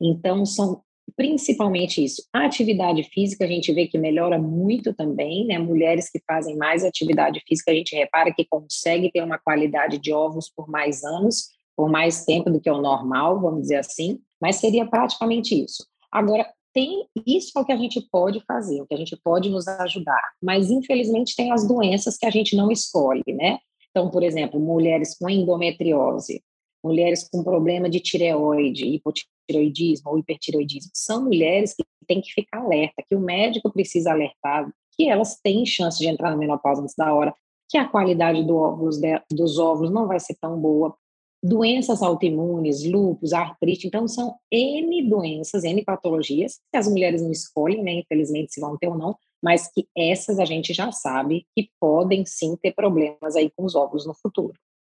Então, 0.00 0.44
são 0.44 0.82
principalmente 1.14 2.02
isso. 2.02 2.22
A 2.32 2.44
atividade 2.44 3.02
física, 3.04 3.44
a 3.44 3.48
gente 3.48 3.72
vê 3.72 3.86
que 3.86 3.96
melhora 3.96 4.38
muito 4.38 4.92
também, 4.92 5.46
né? 5.46 5.58
Mulheres 5.58 6.10
que 6.10 6.20
fazem 6.26 6.56
mais 6.56 6.84
atividade 6.84 7.40
física, 7.46 7.70
a 7.70 7.74
gente 7.74 7.94
repara 7.94 8.32
que 8.32 8.44
consegue 8.44 9.10
ter 9.10 9.22
uma 9.22 9.38
qualidade 9.38 9.98
de 9.98 10.12
ovos 10.12 10.50
por 10.54 10.68
mais 10.68 11.04
anos, 11.04 11.48
por 11.76 11.88
mais 11.88 12.24
tempo 12.24 12.50
do 12.50 12.60
que 12.60 12.70
o 12.70 12.80
normal, 12.80 13.40
vamos 13.40 13.62
dizer 13.62 13.76
assim, 13.76 14.18
mas 14.40 14.56
seria 14.56 14.86
praticamente 14.86 15.54
isso. 15.62 15.86
Agora, 16.10 16.46
tem 16.72 17.06
isso 17.26 17.52
é 17.56 17.60
o 17.60 17.64
que 17.64 17.72
a 17.72 17.76
gente 17.76 18.06
pode 18.10 18.40
fazer, 18.46 18.82
o 18.82 18.86
que 18.86 18.94
a 18.94 18.98
gente 18.98 19.16
pode 19.22 19.48
nos 19.48 19.66
ajudar, 19.66 20.22
mas 20.42 20.70
infelizmente 20.70 21.34
tem 21.34 21.52
as 21.52 21.66
doenças 21.66 22.18
que 22.18 22.26
a 22.26 22.30
gente 22.30 22.54
não 22.54 22.70
escolhe, 22.70 23.22
né? 23.28 23.58
Então, 23.96 24.10
por 24.10 24.22
exemplo, 24.22 24.60
mulheres 24.60 25.16
com 25.16 25.26
endometriose, 25.26 26.42
mulheres 26.84 27.26
com 27.30 27.42
problema 27.42 27.88
de 27.88 27.98
tireoide, 27.98 28.84
hipotireoidismo 28.84 30.10
ou 30.10 30.18
hipertireoidismo, 30.18 30.90
são 30.92 31.24
mulheres 31.24 31.72
que 31.72 31.82
têm 32.06 32.20
que 32.20 32.30
ficar 32.30 32.58
alerta, 32.58 33.02
que 33.08 33.14
o 33.14 33.20
médico 33.20 33.72
precisa 33.72 34.12
alertar 34.12 34.70
que 34.92 35.08
elas 35.08 35.40
têm 35.42 35.64
chance 35.64 35.98
de 35.98 36.08
entrar 36.08 36.30
na 36.30 36.36
menopausa 36.36 36.82
antes 36.82 36.94
da 36.94 37.14
hora, 37.14 37.34
que 37.70 37.78
a 37.78 37.88
qualidade 37.88 38.44
do 38.44 38.56
óvulos 38.56 38.98
de, 38.98 39.18
dos 39.30 39.58
óvulos 39.58 39.90
não 39.90 40.06
vai 40.06 40.20
ser 40.20 40.36
tão 40.38 40.60
boa. 40.60 40.94
Doenças 41.42 42.02
autoimunes, 42.02 42.84
lúpus, 42.84 43.32
artrite, 43.32 43.86
então 43.86 44.06
são 44.06 44.34
N 44.52 45.08
doenças, 45.08 45.64
N 45.64 45.82
patologias 45.82 46.60
que 46.70 46.76
as 46.76 46.86
mulheres 46.86 47.22
não 47.22 47.32
escolhem, 47.32 47.82
né, 47.82 47.92
infelizmente, 47.92 48.52
se 48.52 48.60
vão 48.60 48.76
ter 48.76 48.88
ou 48.88 48.98
não, 48.98 49.16
mas 49.42 49.70
que 49.72 49.86
essas 49.96 50.38
a 50.38 50.44
gente 50.44 50.72
já 50.72 50.90
sabe 50.92 51.46
que 51.54 51.70
podem 51.80 52.24
sim 52.24 52.56
ter 52.56 52.72
problemas 52.72 53.36
aí 53.36 53.50
com 53.56 53.64
os 53.64 53.74
óvulos 53.74 54.06
no 54.06 54.14
futuro. 54.14 54.54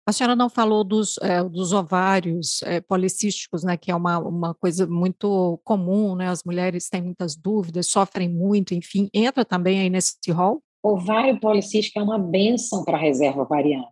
A 0.07 0.11
senhora 0.11 0.35
não 0.35 0.49
falou 0.49 0.83
dos, 0.83 1.19
é, 1.21 1.43
dos 1.43 1.71
ovários 1.71 2.63
é, 2.63 2.81
policísticos, 2.81 3.63
né, 3.63 3.77
que 3.77 3.91
é 3.91 3.95
uma, 3.95 4.17
uma 4.17 4.55
coisa 4.55 4.87
muito 4.87 5.59
comum, 5.63 6.15
né, 6.15 6.29
as 6.29 6.43
mulheres 6.43 6.89
têm 6.89 7.01
muitas 7.01 7.35
dúvidas, 7.35 7.91
sofrem 7.91 8.27
muito, 8.27 8.73
enfim, 8.73 9.07
entra 9.13 9.45
também 9.45 9.81
aí 9.81 9.89
nesse 9.89 10.31
rol? 10.31 10.63
Ovário 10.81 11.39
policístico 11.39 11.99
é 11.99 12.03
uma 12.03 12.17
benção 12.17 12.83
para 12.83 12.97
a 12.97 12.99
reserva 12.99 13.43
ovariana. 13.43 13.87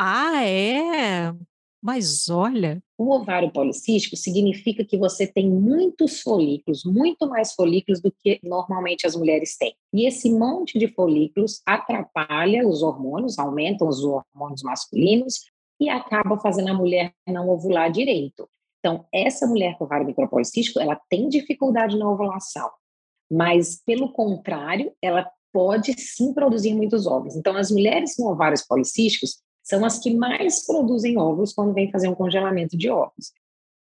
Ah, 0.00 0.44
é? 0.44 1.34
Mas 1.80 2.28
olha. 2.28 2.82
O 2.98 3.14
ovário 3.14 3.52
policístico 3.52 4.16
significa 4.16 4.84
que 4.84 4.98
você 4.98 5.26
tem 5.26 5.48
muitos 5.48 6.20
folículos, 6.20 6.84
muito 6.84 7.28
mais 7.28 7.54
folículos 7.54 8.00
do 8.00 8.10
que 8.10 8.40
normalmente 8.42 9.06
as 9.06 9.14
mulheres 9.14 9.56
têm. 9.56 9.74
E 9.92 10.06
esse 10.06 10.30
monte 10.30 10.78
de 10.78 10.88
folículos 10.88 11.62
atrapalha 11.64 12.66
os 12.66 12.82
hormônios, 12.82 13.38
aumentam 13.38 13.88
os 13.88 14.02
hormônios 14.02 14.62
masculinos 14.62 15.40
e 15.80 15.88
acaba 15.88 16.38
fazendo 16.38 16.70
a 16.70 16.74
mulher 16.74 17.12
não 17.26 17.48
ovular 17.48 17.90
direito. 17.90 18.48
Então, 18.80 19.06
essa 19.12 19.46
mulher 19.46 19.76
com 19.76 19.84
ovário 19.84 20.06
micropolicístico, 20.06 20.80
ela 20.80 21.00
tem 21.08 21.28
dificuldade 21.28 21.96
na 21.96 22.10
ovulação, 22.10 22.70
mas, 23.30 23.80
pelo 23.84 24.12
contrário, 24.12 24.92
ela 25.02 25.28
pode 25.52 25.92
sim 25.98 26.32
produzir 26.32 26.74
muitos 26.74 27.06
ovos. 27.06 27.36
Então, 27.36 27.56
as 27.56 27.70
mulheres 27.70 28.14
com 28.16 28.26
ovários 28.26 28.62
policísticos, 28.62 29.40
são 29.68 29.84
as 29.84 29.98
que 29.98 30.14
mais 30.14 30.64
produzem 30.66 31.18
ovos 31.18 31.52
quando 31.52 31.74
vem 31.74 31.90
fazer 31.90 32.08
um 32.08 32.14
congelamento 32.14 32.76
de 32.76 32.88
ovos. 32.88 33.32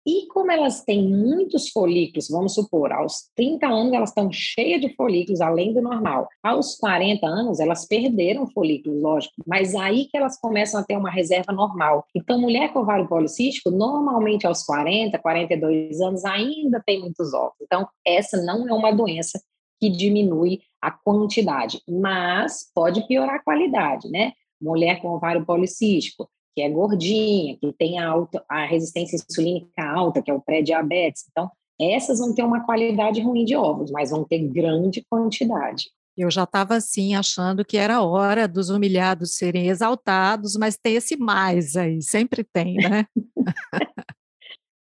E 0.07 0.27
como 0.27 0.51
elas 0.51 0.83
têm 0.83 1.07
muitos 1.07 1.69
folículos, 1.69 2.29
vamos 2.29 2.53
supor, 2.53 2.91
aos 2.91 3.27
30 3.35 3.65
anos 3.65 3.93
elas 3.93 4.09
estão 4.09 4.31
cheias 4.31 4.79
de 4.79 4.93
folículos, 4.95 5.41
além 5.41 5.73
do 5.73 5.81
normal. 5.81 6.27
Aos 6.43 6.75
40 6.75 7.25
anos, 7.25 7.59
elas 7.59 7.87
perderam 7.87 8.45
folículos, 8.47 9.01
lógico, 9.01 9.33
mas 9.47 9.73
aí 9.73 10.05
que 10.05 10.15
elas 10.15 10.39
começam 10.39 10.79
a 10.79 10.83
ter 10.83 10.95
uma 10.95 11.09
reserva 11.09 11.51
normal. 11.51 12.05
Então, 12.15 12.39
mulher 12.39 12.71
com 12.71 12.81
ovário 12.81 13.07
policístico, 13.07 13.71
normalmente 13.71 14.45
aos 14.45 14.63
40, 14.63 15.17
42 15.17 15.99
anos, 16.01 16.23
ainda 16.23 16.81
tem 16.85 16.99
muitos 16.99 17.33
ovos. 17.33 17.55
Então, 17.59 17.87
essa 18.05 18.37
não 18.43 18.69
é 18.69 18.73
uma 18.73 18.91
doença 18.91 19.41
que 19.79 19.89
diminui 19.89 20.61
a 20.79 20.91
quantidade, 20.91 21.81
mas 21.87 22.71
pode 22.75 23.07
piorar 23.07 23.37
a 23.37 23.43
qualidade, 23.43 24.07
né? 24.09 24.33
Mulher 24.61 25.01
com 25.01 25.09
ovário 25.09 25.45
policístico, 25.45 26.29
que 26.55 26.61
é 26.61 26.69
gordinha, 26.69 27.57
que 27.57 27.73
tem 27.73 27.99
a, 27.99 28.07
alta, 28.07 28.43
a 28.49 28.65
resistência 28.65 29.15
insulínica 29.15 29.83
alta, 29.83 30.21
que 30.21 30.31
é 30.31 30.33
o 30.33 30.41
pré-diabetes. 30.41 31.25
Então, 31.29 31.51
essas 31.79 32.19
vão 32.19 32.33
ter 32.33 32.43
uma 32.43 32.65
qualidade 32.65 33.21
ruim 33.21 33.43
de 33.43 33.55
ovos, 33.55 33.91
mas 33.91 34.11
vão 34.11 34.23
ter 34.23 34.39
grande 34.47 35.05
quantidade. 35.09 35.89
Eu 36.17 36.31
já 36.31 36.43
estava 36.43 36.75
assim 36.75 37.13
achando 37.13 37.65
que 37.65 37.77
era 37.77 38.01
hora 38.01 38.47
dos 38.47 38.69
humilhados 38.69 39.35
serem 39.35 39.67
exaltados, 39.67 40.55
mas 40.55 40.77
tem 40.77 40.95
esse 40.95 41.17
mais 41.17 41.75
aí, 41.75 42.01
sempre 42.01 42.41
tem, 42.41 42.75
né? 42.75 43.05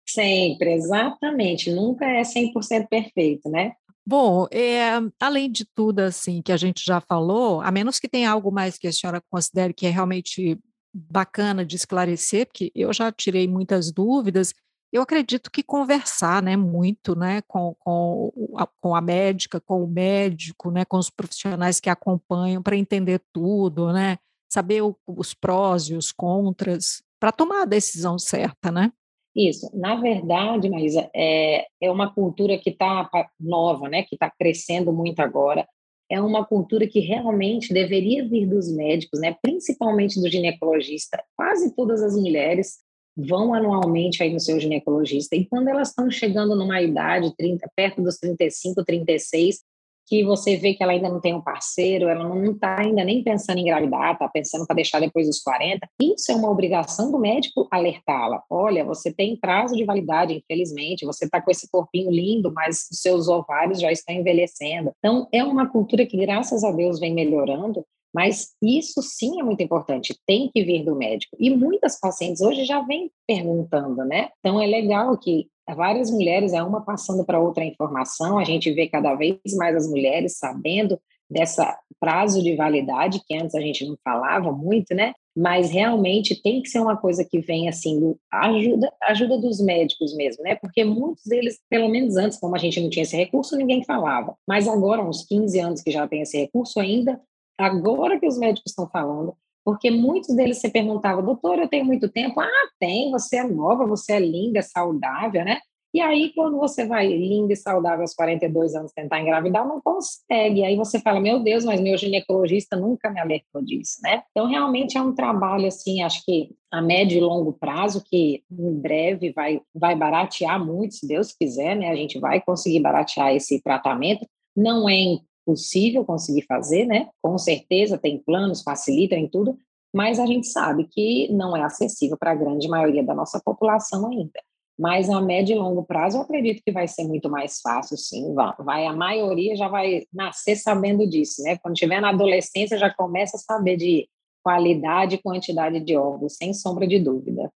sempre, 0.06 0.74
exatamente. 0.74 1.72
Nunca 1.72 2.06
é 2.06 2.22
100% 2.22 2.86
perfeito, 2.88 3.50
né? 3.50 3.72
Bom, 4.06 4.46
é, 4.50 4.90
além 5.18 5.50
de 5.50 5.64
tudo 5.64 6.00
assim 6.00 6.42
que 6.42 6.52
a 6.52 6.56
gente 6.58 6.84
já 6.84 7.00
falou, 7.00 7.62
a 7.62 7.70
menos 7.70 7.98
que 7.98 8.08
tenha 8.08 8.30
algo 8.30 8.52
mais 8.52 8.76
que 8.76 8.86
a 8.86 8.92
senhora 8.92 9.22
considere 9.30 9.72
que 9.72 9.86
é 9.86 9.90
realmente 9.90 10.58
bacana 10.92 11.64
de 11.64 11.74
esclarecer, 11.76 12.46
porque 12.46 12.70
eu 12.74 12.92
já 12.92 13.10
tirei 13.10 13.48
muitas 13.48 13.90
dúvidas, 13.90 14.52
eu 14.92 15.02
acredito 15.02 15.50
que 15.50 15.62
conversar, 15.62 16.42
né, 16.42 16.56
muito, 16.56 17.16
né, 17.16 17.42
com, 17.48 17.74
com, 17.80 18.32
a, 18.56 18.66
com 18.80 18.94
a 18.94 19.00
médica, 19.00 19.60
com 19.60 19.82
o 19.82 19.88
médico, 19.88 20.70
né, 20.70 20.84
com 20.84 20.98
os 20.98 21.10
profissionais 21.10 21.80
que 21.80 21.90
acompanham 21.90 22.62
para 22.62 22.76
entender 22.76 23.20
tudo, 23.32 23.92
né, 23.92 24.18
saber 24.48 24.82
o, 24.82 24.96
os 25.06 25.34
prós 25.34 25.88
e 25.88 25.96
os 25.96 26.12
contras, 26.12 27.02
para 27.18 27.32
tomar 27.32 27.62
a 27.62 27.66
decisão 27.66 28.18
certa, 28.18 28.70
né? 28.70 28.92
Isso. 29.34 29.68
Na 29.74 29.96
verdade, 29.96 30.70
Marisa, 30.70 31.10
é, 31.14 31.66
é 31.82 31.90
uma 31.90 32.12
cultura 32.12 32.56
que 32.56 32.70
está 32.70 33.08
nova, 33.38 33.88
né? 33.88 34.04
Que 34.04 34.14
está 34.14 34.30
crescendo 34.30 34.92
muito 34.92 35.20
agora. 35.20 35.66
é 36.10 36.20
uma 36.20 36.44
cultura 36.44 36.86
que 36.86 37.00
realmente 37.00 37.72
deveria 37.72 38.28
vir 38.28 38.46
dos 38.46 38.70
médicos, 38.70 39.20
né? 39.20 39.36
principalmente 39.42 40.20
do 40.20 40.30
ginecologista. 40.30 41.22
Quase 41.36 41.74
todas 41.74 42.02
as 42.02 42.14
mulheres 42.14 42.84
vão 43.16 43.54
anualmente 43.54 44.22
aí 44.22 44.32
no 44.32 44.40
seu 44.40 44.58
ginecologista, 44.60 45.36
e 45.36 45.46
quando 45.46 45.68
elas 45.68 45.88
estão 45.88 46.10
chegando 46.10 46.56
numa 46.56 46.82
idade 46.82 47.34
30, 47.36 47.68
perto 47.76 48.02
dos 48.02 48.18
35, 48.18 48.84
36, 48.84 49.60
que 50.06 50.24
você 50.24 50.56
vê 50.56 50.74
que 50.74 50.82
ela 50.82 50.92
ainda 50.92 51.08
não 51.08 51.20
tem 51.20 51.34
um 51.34 51.40
parceiro, 51.40 52.08
ela 52.08 52.24
não 52.24 52.52
está 52.52 52.80
ainda 52.80 53.04
nem 53.04 53.22
pensando 53.22 53.58
em 53.58 53.62
engravidar, 53.62 54.12
está 54.12 54.28
pensando 54.28 54.66
para 54.66 54.76
deixar 54.76 55.00
depois 55.00 55.26
dos 55.26 55.40
40. 55.40 55.86
Isso 56.00 56.30
é 56.30 56.34
uma 56.34 56.50
obrigação 56.50 57.10
do 57.10 57.18
médico 57.18 57.66
alertá-la. 57.70 58.42
Olha, 58.50 58.84
você 58.84 59.12
tem 59.12 59.36
prazo 59.36 59.76
de 59.76 59.84
validade, 59.84 60.34
infelizmente, 60.34 61.06
você 61.06 61.24
está 61.24 61.40
com 61.40 61.50
esse 61.50 61.68
corpinho 61.70 62.10
lindo, 62.10 62.52
mas 62.52 62.88
os 62.90 63.00
seus 63.00 63.28
ovários 63.28 63.80
já 63.80 63.90
estão 63.90 64.14
envelhecendo. 64.14 64.92
Então, 64.98 65.28
é 65.32 65.42
uma 65.42 65.68
cultura 65.68 66.06
que, 66.06 66.16
graças 66.16 66.64
a 66.64 66.70
Deus, 66.70 67.00
vem 67.00 67.14
melhorando, 67.14 67.84
mas 68.14 68.52
isso 68.62 69.02
sim 69.02 69.40
é 69.40 69.42
muito 69.42 69.60
importante, 69.60 70.16
tem 70.24 70.48
que 70.48 70.64
vir 70.64 70.84
do 70.84 70.94
médico. 70.94 71.36
E 71.38 71.50
muitas 71.50 71.98
pacientes 71.98 72.40
hoje 72.40 72.64
já 72.64 72.80
vêm 72.80 73.10
perguntando, 73.26 74.04
né? 74.04 74.28
Então 74.38 74.62
é 74.62 74.66
legal 74.66 75.18
que 75.18 75.48
várias 75.72 76.10
mulheres, 76.10 76.52
é 76.52 76.62
uma 76.62 76.80
passando 76.80 77.24
para 77.24 77.40
outra 77.40 77.64
informação, 77.64 78.38
a 78.38 78.44
gente 78.44 78.72
vê 78.72 78.88
cada 78.88 79.14
vez 79.14 79.38
mais 79.56 79.76
as 79.76 79.88
mulheres 79.88 80.36
sabendo 80.36 80.98
dessa 81.30 81.78
prazo 81.98 82.42
de 82.42 82.54
validade, 82.54 83.22
que 83.26 83.34
antes 83.34 83.54
a 83.54 83.60
gente 83.60 83.86
não 83.86 83.96
falava 84.04 84.52
muito, 84.52 84.94
né? 84.94 85.14
Mas 85.34 85.70
realmente 85.70 86.40
tem 86.40 86.60
que 86.62 86.68
ser 86.68 86.80
uma 86.80 86.96
coisa 86.96 87.24
que 87.24 87.40
vem 87.40 87.68
assim, 87.68 87.98
do, 87.98 88.18
ajuda, 88.30 88.92
ajuda 89.02 89.38
dos 89.38 89.60
médicos 89.60 90.14
mesmo, 90.14 90.42
né? 90.42 90.54
Porque 90.56 90.84
muitos 90.84 91.24
deles, 91.24 91.58
pelo 91.68 91.88
menos 91.88 92.16
antes, 92.16 92.38
como 92.38 92.54
a 92.54 92.58
gente 92.58 92.80
não 92.80 92.90
tinha 92.90 93.04
esse 93.04 93.16
recurso, 93.16 93.56
ninguém 93.56 93.82
falava. 93.84 94.36
Mas 94.46 94.68
agora, 94.68 95.02
uns 95.02 95.24
15 95.24 95.58
anos 95.58 95.80
que 95.80 95.90
já 95.90 96.06
tem 96.06 96.20
esse 96.20 96.36
recurso 96.38 96.78
ainda, 96.78 97.20
agora 97.58 98.20
que 98.20 98.26
os 98.26 98.38
médicos 98.38 98.70
estão 98.70 98.88
falando, 98.88 99.34
porque 99.64 99.90
muitos 99.90 100.34
deles 100.36 100.58
se 100.58 100.70
perguntavam, 100.70 101.24
doutor, 101.24 101.58
eu 101.58 101.68
tenho 101.68 101.84
muito 101.84 102.08
tempo? 102.08 102.40
Ah, 102.40 102.68
tem, 102.78 103.10
você 103.10 103.36
é 103.36 103.44
nova, 103.44 103.86
você 103.86 104.12
é 104.12 104.20
linda, 104.20 104.58
é 104.58 104.62
saudável, 104.62 105.44
né? 105.44 105.58
E 105.94 106.00
aí, 106.00 106.32
quando 106.34 106.58
você 106.58 106.84
vai 106.84 107.06
linda 107.06 107.52
e 107.52 107.56
saudável 107.56 108.00
aos 108.00 108.14
42 108.14 108.74
anos 108.74 108.90
tentar 108.92 109.20
engravidar, 109.20 109.64
não 109.64 109.80
consegue. 109.80 110.64
Aí 110.64 110.74
você 110.74 110.98
fala, 110.98 111.20
meu 111.20 111.38
Deus, 111.38 111.64
mas 111.64 111.80
meu 111.80 111.96
ginecologista 111.96 112.76
nunca 112.76 113.08
me 113.08 113.20
alertou 113.20 113.62
disso, 113.62 114.00
né? 114.02 114.24
Então, 114.32 114.48
realmente 114.48 114.98
é 114.98 115.00
um 115.00 115.14
trabalho, 115.14 115.68
assim, 115.68 116.02
acho 116.02 116.24
que 116.24 116.50
a 116.68 116.82
médio 116.82 117.18
e 117.18 117.20
longo 117.20 117.52
prazo, 117.52 118.02
que 118.04 118.42
em 118.50 118.74
breve 118.74 119.30
vai, 119.30 119.60
vai 119.72 119.94
baratear 119.94 120.58
muito, 120.58 120.96
se 120.96 121.06
Deus 121.06 121.32
quiser, 121.32 121.76
né? 121.76 121.88
A 121.90 121.94
gente 121.94 122.18
vai 122.18 122.40
conseguir 122.40 122.80
baratear 122.80 123.32
esse 123.32 123.62
tratamento. 123.62 124.26
Não 124.56 124.88
é 124.88 125.18
possível 125.44 126.04
conseguir 126.04 126.42
fazer, 126.42 126.86
né? 126.86 127.08
Com 127.22 127.36
certeza 127.38 127.98
tem 127.98 128.18
planos, 128.18 128.62
facilitam 128.62 129.18
em 129.18 129.28
tudo, 129.28 129.58
mas 129.94 130.18
a 130.18 130.26
gente 130.26 130.46
sabe 130.46 130.88
que 130.90 131.32
não 131.32 131.56
é 131.56 131.62
acessível 131.62 132.16
para 132.18 132.32
a 132.32 132.34
grande 132.34 132.68
maioria 132.68 133.02
da 133.02 133.14
nossa 133.14 133.40
população 133.44 134.10
ainda. 134.10 134.40
Mas 134.76 135.08
a 135.08 135.20
médio 135.20 135.54
e 135.54 135.58
longo 135.58 135.84
prazo, 135.84 136.16
eu 136.16 136.22
acredito 136.22 136.62
que 136.64 136.72
vai 136.72 136.88
ser 136.88 137.04
muito 137.04 137.30
mais 137.30 137.60
fácil, 137.60 137.96
sim. 137.96 138.34
Vai, 138.58 138.86
a 138.86 138.92
maioria 138.92 139.54
já 139.54 139.68
vai 139.68 140.02
nascer 140.12 140.56
sabendo 140.56 141.08
disso, 141.08 141.42
né? 141.42 141.56
Quando 141.58 141.76
tiver 141.76 142.00
na 142.00 142.10
adolescência, 142.10 142.76
já 142.76 142.92
começa 142.92 143.36
a 143.36 143.40
saber 143.40 143.76
de 143.76 144.08
qualidade 144.42 145.14
e 145.14 145.22
quantidade 145.22 145.78
de 145.80 145.96
ovos, 145.96 146.36
sem 146.36 146.52
sombra 146.52 146.88
de 146.88 146.98
dúvida. 146.98 147.50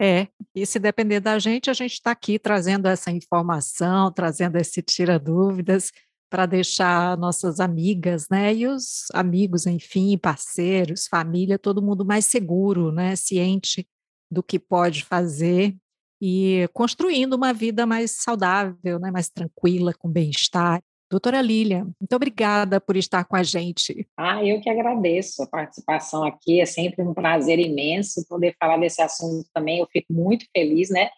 É, 0.00 0.26
e 0.52 0.66
se 0.66 0.80
depender 0.80 1.20
da 1.20 1.38
gente, 1.38 1.70
a 1.70 1.72
gente 1.72 1.92
está 1.92 2.10
aqui 2.10 2.38
trazendo 2.38 2.88
essa 2.88 3.12
informação, 3.12 4.10
trazendo 4.10 4.56
esse 4.56 4.82
tira-dúvidas 4.82 5.92
para 6.34 6.46
deixar 6.46 7.16
nossas 7.16 7.60
amigas, 7.60 8.26
né, 8.28 8.52
e 8.52 8.66
os 8.66 9.04
amigos, 9.14 9.68
enfim, 9.68 10.18
parceiros, 10.18 11.06
família, 11.06 11.56
todo 11.56 11.80
mundo 11.80 12.04
mais 12.04 12.26
seguro, 12.26 12.90
né, 12.90 13.14
ciente 13.14 13.86
do 14.28 14.42
que 14.42 14.58
pode 14.58 15.04
fazer 15.04 15.76
e 16.20 16.68
construindo 16.72 17.34
uma 17.34 17.52
vida 17.52 17.86
mais 17.86 18.16
saudável, 18.20 18.98
né, 18.98 19.12
mais 19.12 19.28
tranquila, 19.28 19.94
com 19.94 20.10
bem-estar. 20.10 20.82
Doutora 21.08 21.40
Lília, 21.40 21.84
muito 21.84 22.16
obrigada 22.16 22.80
por 22.80 22.96
estar 22.96 23.24
com 23.26 23.36
a 23.36 23.44
gente. 23.44 24.04
Ah, 24.16 24.44
eu 24.44 24.60
que 24.60 24.68
agradeço 24.68 25.40
a 25.40 25.46
participação 25.46 26.24
aqui, 26.24 26.60
é 26.60 26.66
sempre 26.66 27.00
um 27.00 27.14
prazer 27.14 27.60
imenso 27.60 28.26
poder 28.28 28.56
falar 28.58 28.78
desse 28.78 29.00
assunto 29.00 29.48
também, 29.54 29.78
eu 29.78 29.86
fico 29.86 30.12
muito 30.12 30.46
feliz, 30.52 30.90
né, 30.90 31.10